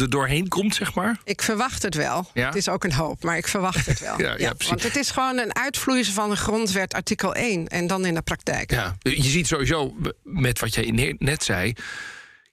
er 0.00 0.10
doorheen 0.10 0.48
komt, 0.48 0.71
zeg 0.74 0.94
maar? 0.94 1.18
Ik 1.24 1.42
verwacht 1.42 1.82
het 1.82 1.94
wel. 1.94 2.30
Ja? 2.34 2.46
Het 2.46 2.56
is 2.56 2.68
ook 2.68 2.84
een 2.84 2.92
hoop, 2.92 3.22
maar 3.22 3.36
ik 3.36 3.48
verwacht 3.48 3.86
het 3.86 4.00
wel. 4.00 4.20
Ja, 4.38 4.52
want 4.68 4.82
het 4.82 4.96
is 4.96 5.10
gewoon 5.10 5.38
een 5.38 5.56
uitvloeisel 5.56 6.12
van 6.12 6.30
de 6.30 6.36
grondwet 6.36 6.94
artikel 6.94 7.34
1 7.34 7.68
en 7.68 7.86
dan 7.86 8.06
in 8.06 8.14
de 8.14 8.22
praktijk. 8.22 8.70
Ja, 8.70 8.96
je 8.98 9.22
ziet 9.22 9.46
sowieso 9.46 9.94
met 10.22 10.58
wat 10.58 10.74
jij 10.74 10.90
ne- 10.90 11.14
net 11.18 11.42
zei. 11.44 11.74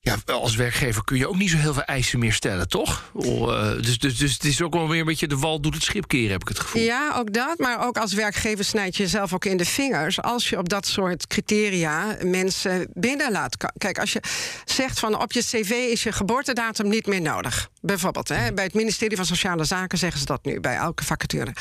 Ja, 0.01 0.15
als 0.25 0.55
werkgever 0.55 1.03
kun 1.03 1.17
je 1.17 1.27
ook 1.27 1.35
niet 1.37 1.49
zo 1.49 1.57
heel 1.57 1.73
veel 1.73 1.83
eisen 1.83 2.19
meer 2.19 2.33
stellen, 2.33 2.67
toch? 2.67 3.11
Eh, 3.19 3.71
dus, 3.81 3.99
dus, 3.99 4.17
dus 4.17 4.33
het 4.33 4.43
is 4.43 4.61
ook 4.61 4.73
wel 4.73 4.89
weer 4.89 4.99
een 4.99 5.05
beetje 5.05 5.27
de 5.27 5.37
wal 5.37 5.59
doet 5.61 5.73
het 5.73 5.83
schip 5.83 6.07
keren, 6.07 6.31
heb 6.31 6.41
ik 6.41 6.47
het 6.47 6.59
gevoel. 6.59 6.81
Ja, 6.81 7.13
ook 7.15 7.33
dat. 7.33 7.57
Maar 7.57 7.85
ook 7.87 7.97
als 7.97 8.13
werkgever 8.13 8.65
snijd 8.65 8.95
je 8.97 9.03
jezelf 9.03 9.33
ook 9.33 9.45
in 9.45 9.57
de 9.57 9.65
vingers. 9.65 10.21
Als 10.21 10.49
je 10.49 10.57
op 10.57 10.69
dat 10.69 10.87
soort 10.87 11.27
criteria 11.27 12.17
mensen 12.21 12.87
binnen 12.93 13.31
laat. 13.31 13.57
ko- 13.57 13.67
Kijk, 13.77 13.99
als 13.99 14.13
je 14.13 14.21
zegt 14.65 14.99
van 14.99 15.21
op 15.21 15.31
je 15.31 15.39
cv 15.41 15.69
is 15.69 16.03
je 16.03 16.11
geboortedatum 16.11 16.89
niet 16.89 17.07
meer 17.07 17.21
nodig. 17.21 17.69
Bijvoorbeeld, 17.81 18.27
hè, 18.29 18.53
bij 18.53 18.63
het 18.63 18.73
ministerie 18.73 19.17
van 19.17 19.25
Sociale 19.25 19.63
Zaken 19.63 19.97
zeggen 19.97 20.19
ze 20.19 20.25
dat 20.25 20.45
nu, 20.45 20.59
bij 20.59 20.75
elke 20.75 21.03
vacature. 21.03 21.53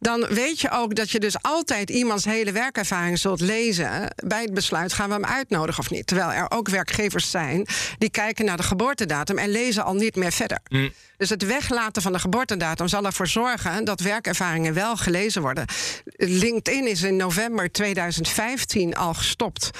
Dan 0.00 0.26
weet 0.28 0.60
je 0.60 0.70
ook 0.70 0.94
dat 0.94 1.10
je 1.10 1.20
dus 1.20 1.34
altijd 1.42 1.90
iemands 1.90 2.24
hele 2.24 2.52
werkervaring 2.52 3.18
zult 3.18 3.40
lezen 3.40 4.14
bij 4.26 4.42
het 4.42 4.54
besluit: 4.54 4.92
gaan 4.92 5.08
we 5.08 5.14
hem 5.14 5.24
uitnodigen 5.24 5.80
of 5.82 5.90
niet? 5.90 6.06
Terwijl 6.06 6.32
er 6.32 6.50
ook 6.50 6.68
werkgevers 6.68 7.30
zijn 7.30 7.66
die 7.98 8.10
kijken 8.10 8.44
naar 8.44 8.56
de 8.56 8.62
geboortedatum 8.62 9.38
en 9.38 9.48
lezen 9.48 9.84
al 9.84 9.94
niet 9.94 10.16
meer 10.16 10.32
verder. 10.32 10.58
Dus 11.16 11.28
het 11.28 11.46
weglaten 11.46 12.02
van 12.02 12.12
de 12.12 12.18
geboortedatum 12.18 12.88
zal 12.88 13.04
ervoor 13.04 13.26
zorgen 13.26 13.84
dat 13.84 14.00
werkervaringen 14.00 14.74
wel 14.74 14.96
gelezen 14.96 15.42
worden. 15.42 15.66
LinkedIn 16.16 16.86
is 16.86 17.02
in 17.02 17.16
november 17.16 17.72
2015 17.72 18.96
al 18.96 19.14
gestopt 19.14 19.70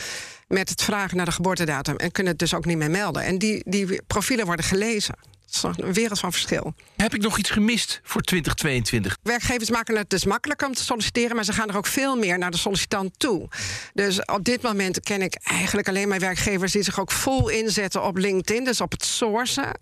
met 0.48 0.68
het 0.68 0.82
vragen 0.82 1.16
naar 1.16 1.26
de 1.26 1.32
geboortedatum 1.32 1.96
en 1.96 2.12
kunnen 2.12 2.32
het 2.32 2.40
dus 2.40 2.54
ook 2.54 2.64
niet 2.64 2.76
meer 2.76 2.90
melden. 2.90 3.22
En 3.22 3.38
die, 3.38 3.62
die 3.66 4.02
profielen 4.06 4.46
worden 4.46 4.64
gelezen. 4.64 5.14
Dat 5.60 5.78
is 5.78 5.84
een 5.84 5.92
wereld 5.92 6.18
van 6.18 6.32
verschil. 6.32 6.74
Heb 6.96 7.14
ik 7.14 7.22
nog 7.22 7.38
iets 7.38 7.50
gemist 7.50 8.00
voor 8.02 8.20
2022? 8.20 9.18
Werkgevers 9.22 9.70
maken 9.70 9.96
het 9.96 10.10
dus 10.10 10.24
makkelijker 10.24 10.66
om 10.66 10.74
te 10.74 10.84
solliciteren, 10.84 11.36
maar 11.36 11.44
ze 11.44 11.52
gaan 11.52 11.68
er 11.68 11.76
ook 11.76 11.86
veel 11.86 12.16
meer 12.16 12.38
naar 12.38 12.50
de 12.50 12.56
sollicitant 12.56 13.18
toe. 13.18 13.48
Dus 13.94 14.24
op 14.24 14.44
dit 14.44 14.62
moment 14.62 15.00
ken 15.00 15.22
ik 15.22 15.34
eigenlijk 15.42 15.88
alleen 15.88 16.08
maar 16.08 16.18
werkgevers 16.18 16.72
die 16.72 16.82
zich 16.82 17.00
ook 17.00 17.12
vol 17.12 17.48
inzetten 17.48 18.04
op 18.04 18.16
LinkedIn, 18.16 18.64
dus 18.64 18.80
op 18.80 18.90
het 18.90 19.04
sourcen. 19.04 19.78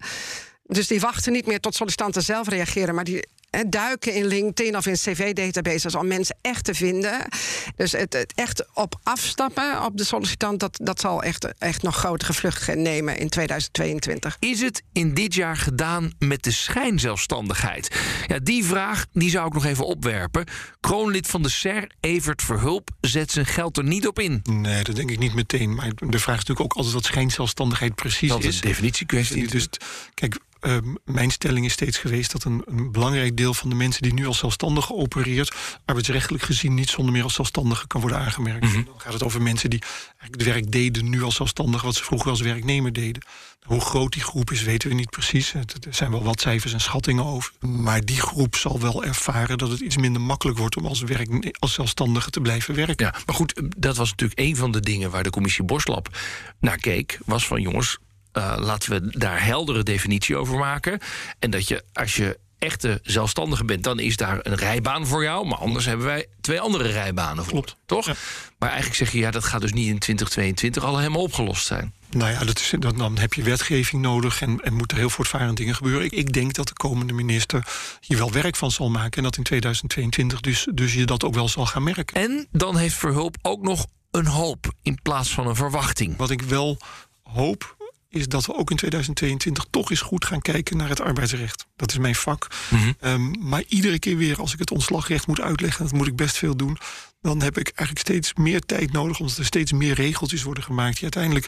Dus 0.65 0.87
die 0.87 1.01
wachten 1.01 1.33
niet 1.33 1.47
meer 1.47 1.61
tot 1.61 1.75
sollicitanten 1.75 2.23
zelf 2.23 2.49
reageren, 2.49 2.95
maar 2.95 3.05
die 3.05 3.25
duiken 3.69 4.15
in 4.15 4.27
LinkedIn 4.27 4.77
of 4.77 4.87
in 4.87 4.95
cv-databases 4.95 5.95
om 5.95 6.07
mensen 6.07 6.37
echt 6.43 6.65
te 6.65 6.75
vinden. 6.75 7.29
Dus 7.77 7.93
het, 7.93 8.13
het 8.13 8.33
echt 8.35 8.65
op 8.75 9.01
afstappen 9.03 9.85
op 9.85 9.97
de 9.97 10.05
sollicitant, 10.05 10.61
dat, 10.61 10.79
dat 10.83 11.01
zal 11.01 11.23
echt, 11.23 11.59
echt 11.59 11.83
nog 11.83 11.97
grotere 11.97 12.33
vlucht 12.33 12.75
nemen 12.75 13.17
in 13.19 13.29
2022. 13.29 14.37
Is 14.39 14.61
het 14.61 14.83
in 14.93 15.15
dit 15.15 15.35
jaar 15.35 15.57
gedaan 15.57 16.13
met 16.19 16.43
de 16.43 16.51
schijnzelfstandigheid? 16.51 17.97
Ja, 18.27 18.39
die 18.39 18.65
vraag 18.65 19.07
die 19.13 19.31
zou 19.31 19.47
ik 19.47 19.53
nog 19.53 19.65
even 19.65 19.87
opwerpen. 19.87 20.45
Kroonlid 20.81 21.27
van 21.27 21.43
de 21.43 21.49
SER, 21.49 21.91
Evert 22.01 22.43
Verhulp, 22.43 22.91
zet 23.01 23.31
zijn 23.31 23.47
geld 23.47 23.77
er 23.77 23.85
niet 23.85 24.07
op 24.07 24.19
in. 24.19 24.41
Nee, 24.51 24.83
dat 24.85 24.97
denk 24.97 25.11
ik 25.11 25.19
niet 25.19 25.35
meteen. 25.35 25.75
Maar 25.75 25.91
de 25.95 26.19
vraag 26.19 26.39
is 26.39 26.45
natuurlijk 26.45 26.61
ook 26.61 26.73
altijd 26.75 26.95
wat 26.95 27.05
schijnzelfstandigheid 27.05 27.95
precies 27.95 28.29
Dat 28.29 28.39
is 28.39 28.47
is. 28.47 28.55
een 28.55 28.61
definitiekwestie. 28.69 29.47
Dus 29.47 29.69
kijk, 30.15 30.39
ehm, 30.61 30.94
mijn 31.05 31.31
stelling 31.31 31.64
is 31.64 31.73
steeds 31.73 31.99
geweest 31.99 32.33
dat 32.33 32.44
een, 32.44 32.62
een 32.66 32.92
belangrijk 32.92 33.37
deel 33.37 33.55
van 33.55 33.68
de 33.68 33.75
mensen 33.75 34.03
die 34.03 34.14
nu 34.14 34.27
als 34.27 34.38
zelfstandige 34.38 34.94
opereert, 34.94 35.55
arbeidsrechtelijk 35.85 36.44
gezien 36.44 36.75
niet 36.75 36.90
zonder 36.90 37.12
meer 37.12 37.23
als 37.23 37.35
zelfstandige 37.35 37.87
kan 37.87 38.01
worden 38.01 38.18
aangemerkt. 38.18 38.64
Mhm. 38.64 38.85
Dan 38.85 39.01
gaat 39.01 39.12
het 39.12 39.23
over 39.23 39.42
mensen 39.42 39.70
die 39.70 39.81
eigenlijk 39.81 40.33
het 40.33 40.42
werk 40.42 40.70
deden 40.73 41.09
nu 41.11 41.23
als 41.23 41.35
zelfstandige, 41.35 41.85
wat 41.85 41.94
ze 41.94 42.05
vroeger 42.05 42.31
als 42.31 42.40
werknemer 42.40 42.92
deden. 42.92 43.23
Hoe 43.61 43.81
groot 43.81 44.12
die 44.12 44.23
groep 44.23 44.51
is, 44.51 44.62
weten 44.62 44.88
we 44.88 44.94
niet 44.94 45.11
precies. 45.11 45.55
Er 45.55 45.64
zijn 45.90 46.11
wel 46.11 46.23
wat 46.23 46.40
cijfers 46.40 46.73
en 46.73 46.81
schattingen 46.81 47.25
over. 47.25 47.53
Maar 47.61 48.05
die 48.05 48.20
groep 48.20 48.57
zal 48.57 48.81
wel 48.81 49.05
ervaren 49.05 49.59
dat 49.59 49.70
het 49.70 49.81
iets 49.81 49.96
minder 49.96 50.23
makkelijk 50.23 50.59
wordt 50.59 50.77
om 50.77 50.87
als, 50.87 51.01
werk, 51.01 51.57
als 51.59 51.73
zelfstandige 51.73 52.31
te 52.31 52.40
blijven 52.40 52.75
werken. 52.75 53.07
Ja, 53.07 53.14
maar 53.27 53.35
goed, 53.35 53.62
dat 53.77 53.96
was 53.96 54.11
natuurlijk 54.11 54.40
een 54.40 54.57
van 54.57 54.70
de 54.70 54.81
dingen 54.81 55.11
waar 55.11 55.23
de 55.23 55.31
commissie 55.31 55.64
Boslap 55.64 56.18
naar 56.61 56.79
keek. 56.79 57.18
Was 57.25 57.46
van 57.46 57.61
jongens, 57.61 57.99
eh, 58.33 58.55
laten 58.59 58.90
we 58.90 59.19
daar 59.19 59.45
heldere 59.45 59.83
definitie 59.83 60.37
over 60.37 60.59
maken. 60.59 60.99
En 61.38 61.51
dat 61.51 61.69
je, 61.69 61.85
als 61.93 62.16
je 62.16 62.38
echte 62.61 63.01
zelfstandige 63.03 63.64
bent, 63.64 63.85
dan 63.85 63.99
is 63.99 64.16
daar 64.16 64.38
een 64.43 64.55
rijbaan 64.55 65.07
voor 65.07 65.23
jou. 65.23 65.47
Maar 65.47 65.59
anders 65.59 65.85
hebben 65.85 66.07
wij 66.07 66.27
twee 66.40 66.61
andere 66.61 66.88
rijbanen 66.88 67.45
voor. 67.45 67.53
Klopt. 67.53 67.77
Toch? 67.87 68.07
Ja. 68.07 68.14
Maar 68.59 68.69
eigenlijk 68.69 68.99
zeg 68.99 69.12
je, 69.12 69.19
ja, 69.19 69.31
dat 69.31 69.45
gaat 69.45 69.61
dus 69.61 69.73
niet 69.73 69.87
in 69.87 69.99
2022 69.99 70.85
al 70.85 70.99
helemaal 70.99 71.23
opgelost 71.23 71.66
zijn. 71.66 71.95
Nou 72.11 72.31
ja, 72.31 72.45
dat 72.45 72.59
is, 72.59 72.75
dan, 72.79 72.97
dan 72.97 73.19
heb 73.19 73.35
je 73.35 73.43
wetgeving 73.43 74.03
nodig 74.03 74.43
en, 74.43 74.61
en 74.61 74.75
moeten 74.75 74.97
heel 74.97 75.11
voortvarend 75.11 75.57
dingen 75.57 75.75
gebeuren. 75.75 76.05
Ik, 76.05 76.12
ik 76.12 76.33
denk 76.33 76.55
dat 76.55 76.69
de 76.69 76.75
komende 76.75 77.12
minister 77.12 77.66
hier 78.01 78.19
wel 78.19 78.33
werk 78.33 78.57
van 78.57 78.71
zal 78.71 78.90
maken. 78.90 79.16
En 79.16 79.23
dat 79.23 79.37
in 79.37 79.43
2022 79.43 80.40
dus, 80.40 80.66
dus 80.75 80.95
je 80.95 81.07
dat 81.07 81.25
ook 81.25 81.35
wel 81.35 81.49
zal 81.49 81.66
gaan 81.66 81.83
merken. 81.83 82.16
En 82.16 82.47
dan 82.51 82.77
heeft 82.77 82.95
Verhulp 82.95 83.37
ook 83.43 83.62
nog 83.62 83.87
een 84.11 84.27
hoop 84.27 84.73
in 84.83 84.99
plaats 85.03 85.31
van 85.31 85.47
een 85.47 85.57
verwachting. 85.57 86.16
Wat 86.16 86.31
ik 86.31 86.43
wel 86.43 86.79
hoop, 87.23 87.77
is 88.11 88.29
dat 88.29 88.46
we 88.46 88.55
ook 88.55 88.70
in 88.70 88.77
2022 88.77 89.66
toch 89.70 89.90
eens 89.90 90.01
goed 90.01 90.25
gaan 90.25 90.40
kijken 90.40 90.77
naar 90.77 90.88
het 90.88 91.01
arbeidsrecht. 91.01 91.66
Dat 91.77 91.90
is 91.90 91.99
mijn 91.99 92.14
vak. 92.14 92.46
Mhm. 92.70 92.92
Ehm, 93.01 93.49
maar 93.49 93.62
iedere 93.68 93.99
keer 93.99 94.16
weer 94.16 94.40
als 94.40 94.53
ik 94.53 94.59
het 94.59 94.70
ontslagrecht 94.70 95.27
moet 95.27 95.40
uitleggen, 95.40 95.85
dat 95.85 95.92
moet 95.92 96.07
ik 96.07 96.16
best 96.16 96.37
veel 96.37 96.57
doen. 96.57 96.79
Dan 97.23 97.43
heb 97.43 97.59
ik 97.59 97.67
eigenlijk 97.67 97.99
steeds 97.99 98.35
meer 98.35 98.61
tijd 98.61 98.93
nodig, 98.93 99.21
omdat 99.21 99.37
er 99.37 99.45
steeds 99.45 99.73
meer 99.73 99.95
regeltjes 99.95 100.43
worden 100.43 100.65
gemaakt. 100.65 100.95
Die 100.95 101.03
uiteindelijk 101.03 101.47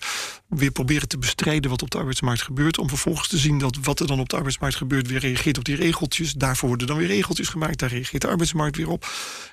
weer 0.48 0.70
proberen 0.70 1.08
te 1.08 1.18
bestrijden 1.18 1.70
wat 1.70 1.82
op 1.82 1.90
de 1.90 1.98
arbeidsmarkt 1.98 2.42
gebeurt. 2.42 2.78
Om 2.78 2.88
vervolgens 2.88 3.28
te 3.28 3.38
zien 3.38 3.58
dat 3.58 3.76
wat 3.82 4.00
er 4.00 4.06
dan 4.06 4.20
op 4.20 4.28
de 4.28 4.36
arbeidsmarkt 4.36 4.76
gebeurt, 4.76 5.08
weer 5.08 5.18
reageert 5.18 5.58
op 5.58 5.64
die 5.64 5.76
regeltjes. 5.76 6.32
Daarvoor 6.32 6.68
worden 6.68 6.86
dan 6.86 6.96
weer 6.96 7.06
regeltjes 7.06 7.48
gemaakt. 7.48 7.78
Daar 7.78 7.88
reageert 7.88 8.22
de 8.22 8.28
arbeidsmarkt 8.28 8.76
weer 8.76 8.88
op. 8.88 9.06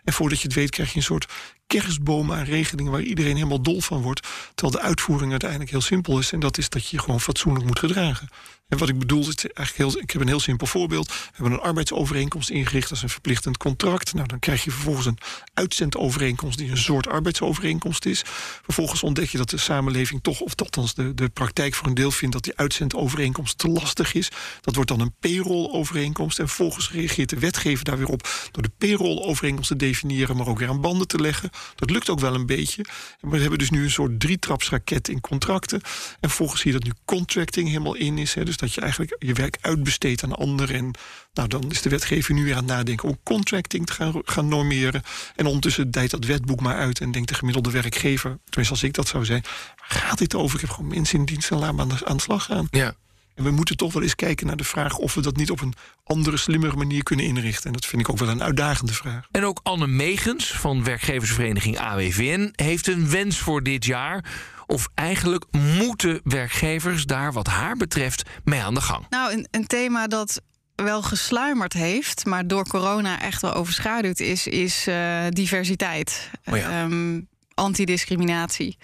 En 0.03 0.13
voordat 0.13 0.39
je 0.41 0.47
het 0.47 0.55
weet, 0.55 0.69
krijg 0.69 0.89
je 0.91 0.97
een 0.97 1.03
soort 1.03 1.27
kerstboom 1.67 2.31
aan 2.31 2.43
regelingen 2.43 2.91
waar 2.91 3.01
iedereen 3.01 3.35
helemaal 3.35 3.61
dol 3.61 3.81
van 3.81 4.01
wordt. 4.01 4.27
Terwijl 4.55 4.81
de 4.81 4.87
uitvoering 4.87 5.31
uiteindelijk 5.31 5.71
heel 5.71 5.81
simpel 5.81 6.19
is. 6.19 6.31
En 6.31 6.39
dat 6.39 6.57
is 6.57 6.69
dat 6.69 6.87
je 6.87 6.95
je 6.95 7.01
gewoon 7.03 7.21
fatsoenlijk 7.21 7.65
moet 7.65 7.79
gedragen. 7.79 8.29
En 8.69 8.77
wat 8.77 8.89
ik 8.89 8.99
bedoel, 8.99 9.19
is 9.19 9.35
eigenlijk 9.35 9.75
heel, 9.75 10.01
ik 10.01 10.11
heb 10.11 10.21
een 10.21 10.27
heel 10.27 10.39
simpel 10.39 10.67
voorbeeld. 10.67 11.07
We 11.07 11.13
hebben 11.31 11.53
een 11.53 11.59
arbeidsovereenkomst 11.59 12.49
ingericht, 12.49 12.91
is 12.91 13.01
een 13.01 13.09
verplichtend 13.09 13.57
contract. 13.57 14.13
Nou, 14.13 14.27
dan 14.27 14.39
krijg 14.39 14.63
je 14.63 14.71
vervolgens 14.71 15.05
een 15.05 15.17
uitzendovereenkomst 15.53 16.57
die 16.57 16.71
een 16.71 16.77
soort 16.77 17.07
arbeidsovereenkomst 17.07 18.05
is. 18.05 18.21
Vervolgens 18.63 19.03
ontdek 19.03 19.29
je 19.29 19.37
dat 19.37 19.49
de 19.49 19.57
samenleving 19.57 20.23
toch, 20.23 20.39
of 20.39 20.55
althans 20.55 20.93
de, 20.93 21.13
de 21.13 21.29
praktijk 21.29 21.73
voor 21.73 21.87
een 21.87 21.93
deel 21.93 22.11
vindt 22.11 22.33
dat 22.33 22.43
die 22.43 22.55
uitzendovereenkomst 22.55 23.57
te 23.57 23.67
lastig 23.67 24.13
is. 24.13 24.29
Dat 24.61 24.75
wordt 24.75 24.89
dan 24.89 24.99
een 24.99 25.13
payroll-overeenkomst. 25.19 26.39
En 26.39 26.47
vervolgens 26.47 26.91
reageert 26.91 27.29
de 27.29 27.39
wetgever 27.39 27.85
daar 27.85 27.97
weer 27.97 28.07
op 28.07 28.49
door 28.51 28.63
de 28.63 28.71
payroll-overeenkomst 28.77 29.69
te 29.69 29.75
definiëren, 29.75 30.37
maar 30.37 30.47
ook 30.47 30.59
weer 30.59 30.69
aan 30.69 30.81
banden 30.81 31.07
te 31.07 31.19
leggen. 31.19 31.49
Dat 31.75 31.89
lukt 31.89 32.09
ook 32.09 32.19
wel 32.19 32.35
een 32.35 32.45
beetje. 32.45 32.85
En 33.21 33.29
we 33.29 33.39
hebben 33.39 33.59
dus 33.59 33.69
nu 33.69 33.83
een 33.83 33.91
soort 33.91 34.19
drietrapsraket 34.19 35.07
in 35.07 35.21
contracten. 35.21 35.81
En 36.19 36.29
vervolgens 36.29 36.61
zie 36.61 36.71
je 36.71 36.77
dat 36.77 36.87
nu 36.87 36.93
contracting 37.05 37.67
helemaal 37.67 37.95
in 37.95 38.17
is. 38.17 38.33
Dus 38.33 38.57
dat 38.59 38.73
je 38.73 38.81
eigenlijk 38.81 39.15
je 39.19 39.33
werk 39.33 39.57
uitbesteedt 39.61 40.23
aan 40.23 40.35
anderen. 40.35 40.75
En 40.75 40.91
nou, 41.33 41.47
dan 41.47 41.71
is 41.71 41.81
de 41.81 41.89
wetgever 41.89 42.33
nu 42.33 42.43
weer 42.43 42.55
aan 42.55 42.63
het 42.63 42.75
nadenken 42.75 43.09
om 43.09 43.19
contracting 43.23 43.85
te 43.85 43.93
gaan, 43.93 44.21
gaan 44.25 44.47
normeren. 44.47 45.03
En 45.35 45.45
ondertussen 45.45 45.91
dijt 45.91 46.11
dat 46.11 46.25
wetboek 46.25 46.61
maar 46.61 46.75
uit 46.75 46.99
en 46.99 47.11
denkt 47.11 47.29
de 47.29 47.35
gemiddelde 47.35 47.71
werkgever, 47.71 48.37
tenminste 48.43 48.73
als 48.73 48.83
ik 48.83 48.93
dat 48.93 49.07
zou 49.07 49.25
zijn, 49.25 49.43
gaat 49.75 50.17
dit 50.17 50.35
over? 50.35 50.55
Ik 50.55 50.61
heb 50.61 50.69
gewoon 50.69 50.89
mensen 50.89 51.19
in 51.19 51.25
dienst 51.25 51.51
en 51.51 51.57
laat 51.57 51.73
me 51.73 51.81
aan 51.81 51.89
de, 51.89 52.05
aan 52.05 52.15
de 52.15 52.21
slag 52.21 52.43
gaan. 52.43 52.67
Ja. 52.71 52.95
En 53.39 53.45
we 53.45 53.51
moeten 53.51 53.77
toch 53.77 53.93
wel 53.93 54.01
eens 54.01 54.15
kijken 54.15 54.47
naar 54.47 54.57
de 54.57 54.63
vraag 54.63 54.97
of 54.97 55.13
we 55.13 55.21
dat 55.21 55.35
niet 55.35 55.51
op 55.51 55.61
een 55.61 55.73
andere, 56.03 56.37
slimmere 56.37 56.75
manier 56.75 57.03
kunnen 57.03 57.25
inrichten. 57.25 57.65
En 57.65 57.71
dat 57.71 57.85
vind 57.85 58.01
ik 58.01 58.09
ook 58.09 58.17
wel 58.17 58.29
een 58.29 58.43
uitdagende 58.43 58.93
vraag. 58.93 59.27
En 59.31 59.45
ook 59.45 59.59
Anne 59.63 59.87
Megens 59.87 60.51
van 60.51 60.83
werkgeversvereniging 60.83 61.77
AWVN 61.77 62.53
heeft 62.55 62.87
een 62.87 63.09
wens 63.09 63.37
voor 63.37 63.63
dit 63.63 63.85
jaar. 63.85 64.25
Of 64.65 64.89
eigenlijk 64.95 65.45
moeten 65.51 66.21
werkgevers 66.23 67.05
daar 67.05 67.33
wat 67.33 67.47
haar 67.47 67.77
betreft 67.77 68.23
mee 68.43 68.61
aan 68.61 68.73
de 68.73 68.81
gang. 68.81 69.05
Nou, 69.09 69.33
een, 69.33 69.47
een 69.51 69.67
thema 69.67 70.07
dat 70.07 70.41
wel 70.75 71.01
gesluimerd 71.01 71.73
heeft, 71.73 72.25
maar 72.25 72.47
door 72.47 72.67
corona 72.67 73.21
echt 73.21 73.41
wel 73.41 73.53
overschaduwd 73.53 74.19
is, 74.19 74.47
is 74.47 74.87
eh, 74.87 75.25
diversiteit. 75.29 76.29
Oh 76.45 76.57
ja. 76.57 76.83
Ehm, 76.83 77.19
antidiscriminatie. 77.53 78.77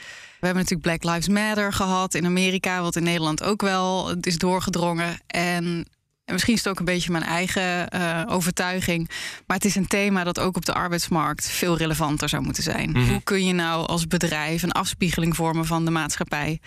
We 0.46 0.52
hebben 0.52 0.70
natuurlijk 0.70 1.02
Black 1.02 1.16
Lives 1.16 1.44
Matter 1.44 1.74
gehad 1.74 2.14
in 2.14 2.26
Amerika, 2.26 2.82
wat 2.82 2.96
in 2.96 3.04
Nederland 3.04 3.44
ook 3.44 3.62
wel 3.62 4.16
is 4.22 4.38
doorgedrongen. 4.38 5.18
En 5.28 5.86
en 6.26 6.34
misschien 6.34 6.54
is 6.54 6.60
het 6.60 6.68
ook 6.68 6.80
een 6.80 6.86
beetje 6.86 7.12
mijn 7.12 7.24
eigen 7.24 7.96
uh, 7.96 8.22
overtuiging. 8.28 9.10
Maar 9.48 9.58
het 9.58 9.66
is 9.66 9.76
een 9.76 9.88
thema 9.88 10.24
dat 10.24 10.40
ook 10.40 10.56
op 10.56 10.66
de 10.66 10.74
arbeidsmarkt 10.74 11.50
veel 11.50 11.78
relevanter 11.78 12.30
zou 12.30 12.44
moeten 12.44 12.64
zijn. 12.64 12.90
Mhm. 12.90 13.10
Hoe 13.10 13.24
kun 13.24 13.46
je 13.46 13.54
nou 13.54 13.88
als 13.88 14.08
bedrijf 14.08 14.64
een 14.64 14.72
afspiegeling 14.72 15.36
vormen 15.36 15.66
van 15.66 15.86
de 15.86 15.92
maatschappij? 15.92 16.60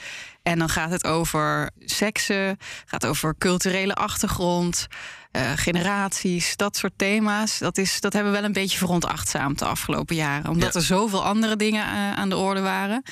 En 0.42 0.58
dan 0.58 0.68
gaat 0.68 0.90
het 0.90 1.04
over 1.04 1.70
seksen, 1.78 2.56
gaat 2.84 3.06
over 3.06 3.34
culturele 3.38 3.94
achtergrond, 3.94 4.86
uh, 5.32 5.42
generaties, 5.54 6.56
dat 6.56 6.76
soort 6.76 6.92
thema's. 6.96 7.58
Dat, 7.58 7.78
is, 7.78 8.00
dat 8.00 8.12
hebben 8.12 8.32
we 8.32 8.38
wel 8.38 8.46
een 8.46 8.52
beetje 8.54 8.78
veronachtzaamd 8.78 9.58
de 9.58 9.64
afgelopen 9.64 10.16
jaren. 10.16 10.50
Omdat 10.50 10.72
Ja. 10.72 10.80
er 10.80 10.86
zoveel 10.86 11.24
andere 11.24 11.56
dingen 11.56 11.86
uh, 11.86 12.12
aan 12.12 12.28
de 12.28 12.36
orde 12.36 12.60
waren. 12.60 13.02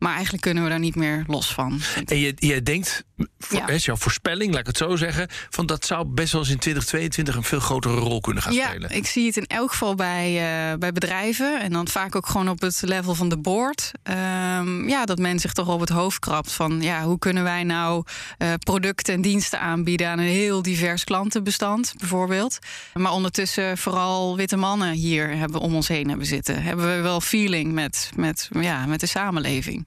Maar 0.00 0.12
eigenlijk 0.12 0.42
kunnen 0.42 0.62
we 0.62 0.68
daar 0.68 0.78
niet 0.78 0.94
meer 0.94 1.24
los 1.26 1.54
van. 1.54 1.80
En 2.04 2.18
je, 2.18 2.32
je 2.36 2.62
denkt, 2.62 3.04
Ja. 3.48 3.68
is 3.68 3.84
jouw 3.84 3.96
voorspelling, 3.96 4.50
laat 4.50 4.60
ik 4.60 4.66
het 4.66 4.76
zo 4.76 4.96
zeggen, 4.96 5.28
van 5.50 5.66
dat 5.66 5.86
zou 5.86 6.06
best 6.06 6.32
wel 6.32 6.40
eens 6.40 6.50
in 6.50 6.58
2022 6.58 7.36
een 7.36 7.42
veel 7.42 7.60
grotere 7.60 7.94
rol 7.94 8.20
kunnen 8.20 8.42
gaan 8.42 8.52
ja, 8.52 8.68
spelen. 8.68 8.90
ik 8.90 9.06
zie 9.06 9.26
het 9.26 9.36
in 9.36 9.46
elk 9.46 9.70
geval 9.70 9.94
bij, 9.94 10.26
eh, 10.28 10.78
bij 10.78 10.92
bedrijven. 10.92 11.60
En 11.60 11.72
dan 11.72 11.88
vaak 11.88 12.14
ook 12.16 12.26
gewoon 12.26 12.48
op 12.48 12.60
het 12.60 12.82
level 12.84 13.14
van 13.14 13.28
de 13.28 13.38
board. 13.38 13.92
Ehm, 14.02 14.88
ja, 14.88 15.04
dat 15.04 15.18
men 15.18 15.38
zich 15.38 15.52
toch 15.52 15.68
op 15.68 15.80
het 15.80 15.88
hoofd 15.88 16.18
krabt 16.18 16.52
van 16.52 16.82
ja, 16.82 17.02
hoe 17.02 17.18
kunnen 17.18 17.42
wij 17.42 17.64
nou 17.64 18.04
eh, 18.38 18.52
producten 18.58 19.14
en 19.14 19.20
diensten 19.20 19.60
aanbieden 19.60 20.08
aan 20.08 20.18
een 20.18 20.24
heel 20.24 20.62
divers 20.62 21.04
klantenbestand, 21.04 21.94
bijvoorbeeld. 21.98 22.58
Maar 22.94 23.12
ondertussen 23.12 23.78
vooral 23.78 24.36
witte 24.36 24.56
mannen 24.56 24.92
hier 24.92 25.36
hebben 25.36 25.60
om 25.60 25.74
ons 25.74 25.88
heen 25.88 26.08
hebben 26.08 26.26
zitten. 26.26 26.62
Hebben 26.62 26.96
we 26.96 27.02
wel 27.02 27.20
feeling 27.20 27.72
met, 27.72 28.10
met, 28.16 28.48
ja, 28.60 28.86
met 28.86 29.00
de 29.00 29.06
samenleving. 29.06 29.86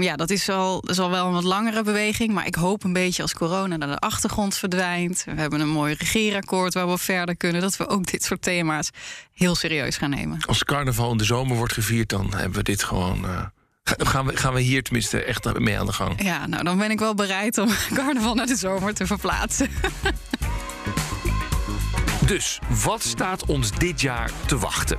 Ja, 0.00 0.16
dat 0.16 0.30
is, 0.30 0.48
al, 0.48 0.80
dat 0.80 0.90
is 0.90 0.98
al 0.98 1.10
wel 1.10 1.26
een 1.26 1.32
wat 1.32 1.44
langere 1.44 1.82
beweging. 1.82 2.32
Maar 2.32 2.46
ik 2.46 2.54
hoop 2.54 2.73
een 2.82 2.92
beetje 2.92 3.22
als 3.22 3.32
corona 3.34 3.76
naar 3.76 3.88
de 3.88 3.98
achtergrond 3.98 4.56
verdwijnt. 4.56 5.24
We 5.24 5.40
hebben 5.40 5.60
een 5.60 5.68
mooi 5.68 5.94
regeerakkoord 5.98 6.74
waar 6.74 6.88
we 6.88 6.98
verder 6.98 7.36
kunnen. 7.36 7.60
Dat 7.60 7.76
we 7.76 7.88
ook 7.88 8.06
dit 8.10 8.24
soort 8.24 8.42
thema's 8.42 8.90
heel 9.32 9.54
serieus 9.54 9.96
gaan 9.96 10.10
nemen. 10.10 10.38
Als 10.46 10.64
carnaval 10.64 11.10
in 11.12 11.18
de 11.18 11.24
zomer 11.24 11.56
wordt 11.56 11.72
gevierd, 11.72 12.08
dan 12.08 12.34
hebben 12.34 12.58
we 12.58 12.62
dit 12.64 12.82
gewoon. 12.82 13.24
eh, 13.24 13.42
ga- 13.84 13.96
gaan, 14.04 14.26
we, 14.26 14.36
gaan 14.36 14.54
we 14.54 14.60
hier 14.60 14.82
tenminste 14.82 15.22
echt 15.24 15.58
mee 15.58 15.78
aan 15.78 15.86
de 15.86 15.92
gang. 15.92 16.22
Ja, 16.22 16.46
nou 16.46 16.64
dan 16.64 16.78
ben 16.78 16.90
ik 16.90 16.98
wel 16.98 17.14
bereid 17.14 17.58
om 17.58 17.68
carnaval 17.94 18.34
naar 18.34 18.46
de 18.46 18.56
zomer 18.56 18.94
te 18.94 19.06
verplaatsen. 19.06 19.68
Dus 22.26 22.58
wat 22.84 23.02
staat 23.02 23.44
ons 23.46 23.70
dit 23.70 24.00
jaar 24.00 24.30
te 24.46 24.58
wachten? 24.58 24.98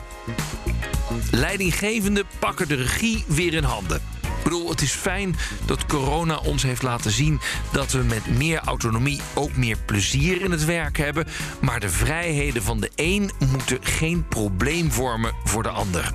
Leidinggevenden 1.32 2.26
pakken 2.40 2.68
de 2.68 2.76
regie 2.76 3.24
weer 3.28 3.54
in 3.54 3.64
handen. 3.64 4.02
Bedoel, 4.46 4.70
het 4.70 4.82
is 4.82 4.92
fijn 4.92 5.36
dat 5.66 5.86
corona 5.86 6.38
ons 6.38 6.64
heeft 6.64 6.84
laten 6.84 7.12
zien 7.12 7.40
dat 7.72 7.92
we 7.92 8.04
met 8.04 8.38
meer 8.38 8.60
autonomie 8.60 9.22
ook 9.34 9.56
meer 9.56 9.78
plezier 9.86 10.42
in 10.42 10.52
het 10.52 10.66
werk 10.66 10.98
hebben. 10.98 11.28
Maar 11.62 11.80
de 11.80 11.90
vrijheden 11.90 12.64
van 12.64 12.80
de 12.80 12.92
een 12.96 13.32
moeten 13.52 13.78
geen 13.82 14.28
probleem 14.28 14.92
vormen 14.92 15.34
voor 15.44 15.64
de 15.64 15.70
ander. 15.70 16.14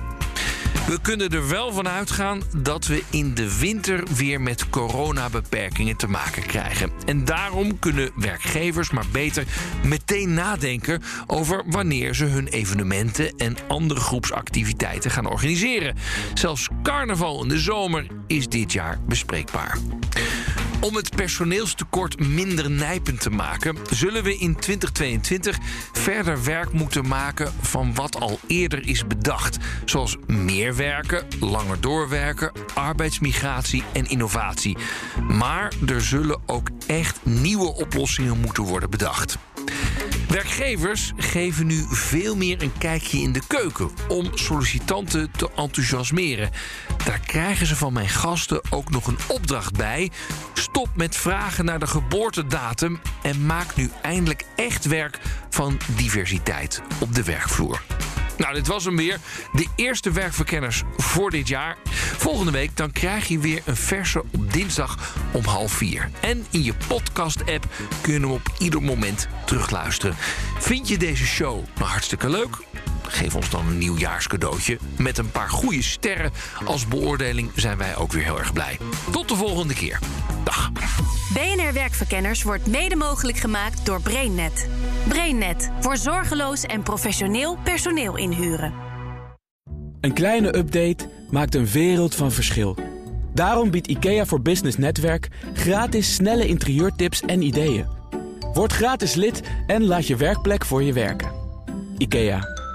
We 0.87 1.01
kunnen 1.01 1.29
er 1.29 1.49
wel 1.49 1.71
van 1.71 1.87
uitgaan 1.87 2.41
dat 2.57 2.87
we 2.87 3.03
in 3.09 3.33
de 3.33 3.57
winter 3.59 4.03
weer 4.15 4.41
met 4.41 4.69
coronabeperkingen 4.69 5.97
te 5.97 6.07
maken 6.07 6.43
krijgen. 6.43 6.91
En 7.05 7.25
daarom 7.25 7.79
kunnen 7.79 8.11
werkgevers 8.15 8.91
maar 8.91 9.05
beter 9.11 9.45
meteen 9.85 10.33
nadenken 10.33 11.01
over 11.27 11.63
wanneer 11.67 12.15
ze 12.15 12.25
hun 12.25 12.47
evenementen 12.47 13.37
en 13.37 13.55
andere 13.67 13.99
groepsactiviteiten 13.99 15.11
gaan 15.11 15.29
organiseren. 15.29 15.95
Zelfs 16.33 16.69
carnaval 16.83 17.43
in 17.43 17.49
de 17.49 17.59
zomer 17.59 18.05
is 18.27 18.47
dit 18.47 18.73
jaar 18.73 18.99
bespreekbaar. 19.07 19.77
Om 20.81 20.95
het 20.95 21.15
personeelstekort 21.15 22.19
minder 22.19 22.71
nijpend 22.71 23.21
te 23.21 23.29
maken, 23.29 23.77
zullen 23.89 24.23
we 24.23 24.37
in 24.37 24.55
2022 24.55 25.57
verder 25.91 26.43
werk 26.43 26.71
moeten 26.71 27.07
maken 27.07 27.53
van 27.61 27.93
wat 27.95 28.19
al 28.19 28.39
eerder 28.47 28.87
is 28.87 29.07
bedacht. 29.07 29.57
Zoals 29.85 30.17
meer 30.27 30.75
werken, 30.75 31.27
langer 31.39 31.81
doorwerken, 31.81 32.51
arbeidsmigratie 32.73 33.83
en 33.93 34.09
innovatie. 34.09 34.77
Maar 35.27 35.73
er 35.87 36.01
zullen 36.01 36.41
ook 36.45 36.69
echt 36.87 37.19
nieuwe 37.23 37.73
oplossingen 37.73 38.39
moeten 38.39 38.63
worden 38.63 38.89
bedacht. 38.89 39.37
Werkgevers 40.27 41.11
geven 41.17 41.67
nu 41.67 41.85
veel 41.89 42.35
meer 42.35 42.61
een 42.61 42.77
kijkje 42.77 43.17
in 43.17 43.31
de 43.31 43.41
keuken 43.47 43.89
om 44.07 44.29
sollicitanten 44.33 45.31
te 45.31 45.49
enthousiasmeren. 45.55 46.49
Daar 47.05 47.19
krijgen 47.19 47.67
ze 47.67 47.75
van 47.75 47.93
mijn 47.93 48.09
gasten 48.09 48.61
ook 48.69 48.89
nog 48.89 49.07
een 49.07 49.17
opdracht 49.27 49.77
bij. 49.77 50.11
Stop 50.71 50.89
met 50.95 51.15
vragen 51.15 51.65
naar 51.65 51.79
de 51.79 51.87
geboortedatum 51.87 53.01
en 53.21 53.45
maak 53.45 53.75
nu 53.75 53.89
eindelijk 54.01 54.45
echt 54.55 54.85
werk 54.85 55.19
van 55.49 55.79
diversiteit 55.95 56.81
op 56.99 57.15
de 57.15 57.23
werkvloer. 57.23 57.81
Nou, 58.37 58.53
dit 58.53 58.67
was 58.67 58.85
hem 58.85 58.95
weer. 58.95 59.19
De 59.51 59.67
eerste 59.75 60.11
werkverkenners 60.11 60.83
voor 60.97 61.29
dit 61.29 61.47
jaar. 61.47 61.77
Volgende 62.17 62.51
week 62.51 62.77
dan 62.77 62.91
krijg 62.91 63.27
je 63.27 63.39
weer 63.39 63.61
een 63.65 63.75
verse 63.75 64.23
op 64.31 64.53
dinsdag 64.53 65.15
om 65.31 65.43
half 65.43 65.71
vier. 65.71 66.09
En 66.19 66.45
in 66.49 66.63
je 66.63 66.73
podcast-app 66.87 67.67
kun 68.01 68.13
je 68.13 68.19
hem 68.19 68.31
op 68.31 68.51
ieder 68.59 68.81
moment 68.81 69.27
terugluisteren. 69.45 70.15
Vind 70.59 70.87
je 70.87 70.97
deze 70.97 71.25
show 71.25 71.63
nou 71.75 71.89
hartstikke 71.89 72.29
leuk? 72.29 72.57
Geef 73.11 73.35
ons 73.35 73.49
dan 73.49 73.67
een 73.67 73.77
nieuwjaarscadeautje. 73.77 74.77
Met 74.97 75.17
een 75.17 75.31
paar 75.31 75.49
goede 75.49 75.81
sterren 75.81 76.31
als 76.65 76.87
beoordeling 76.87 77.51
zijn 77.55 77.77
wij 77.77 77.95
ook 77.95 78.11
weer 78.11 78.23
heel 78.23 78.39
erg 78.39 78.53
blij. 78.53 78.77
Tot 79.11 79.27
de 79.27 79.35
volgende 79.35 79.73
keer. 79.73 79.99
Dag. 80.43 80.71
BNR 81.33 81.73
Werkverkenners 81.73 82.43
wordt 82.43 82.67
mede 82.67 82.95
mogelijk 82.95 83.37
gemaakt 83.37 83.85
door 83.85 84.01
BrainNet. 84.01 84.69
BrainNet 85.07 85.71
voor 85.79 85.97
zorgeloos 85.97 86.63
en 86.63 86.83
professioneel 86.83 87.57
personeel 87.63 88.17
inhuren. 88.17 88.73
Een 90.01 90.13
kleine 90.13 90.57
update 90.57 91.09
maakt 91.29 91.55
een 91.55 91.67
wereld 91.67 92.15
van 92.15 92.31
verschil. 92.31 92.77
Daarom 93.33 93.71
biedt 93.71 93.87
IKEA 93.87 94.25
voor 94.25 94.41
Business 94.41 94.77
Netwerk 94.77 95.27
gratis 95.53 96.13
snelle 96.13 96.47
interieurtips 96.47 97.21
en 97.21 97.41
ideeën. 97.41 97.87
Word 98.53 98.73
gratis 98.73 99.13
lid 99.13 99.41
en 99.67 99.83
laat 99.83 100.07
je 100.07 100.15
werkplek 100.15 100.65
voor 100.65 100.83
je 100.83 100.93
werken. 100.93 101.31
IKEA, 101.97 102.60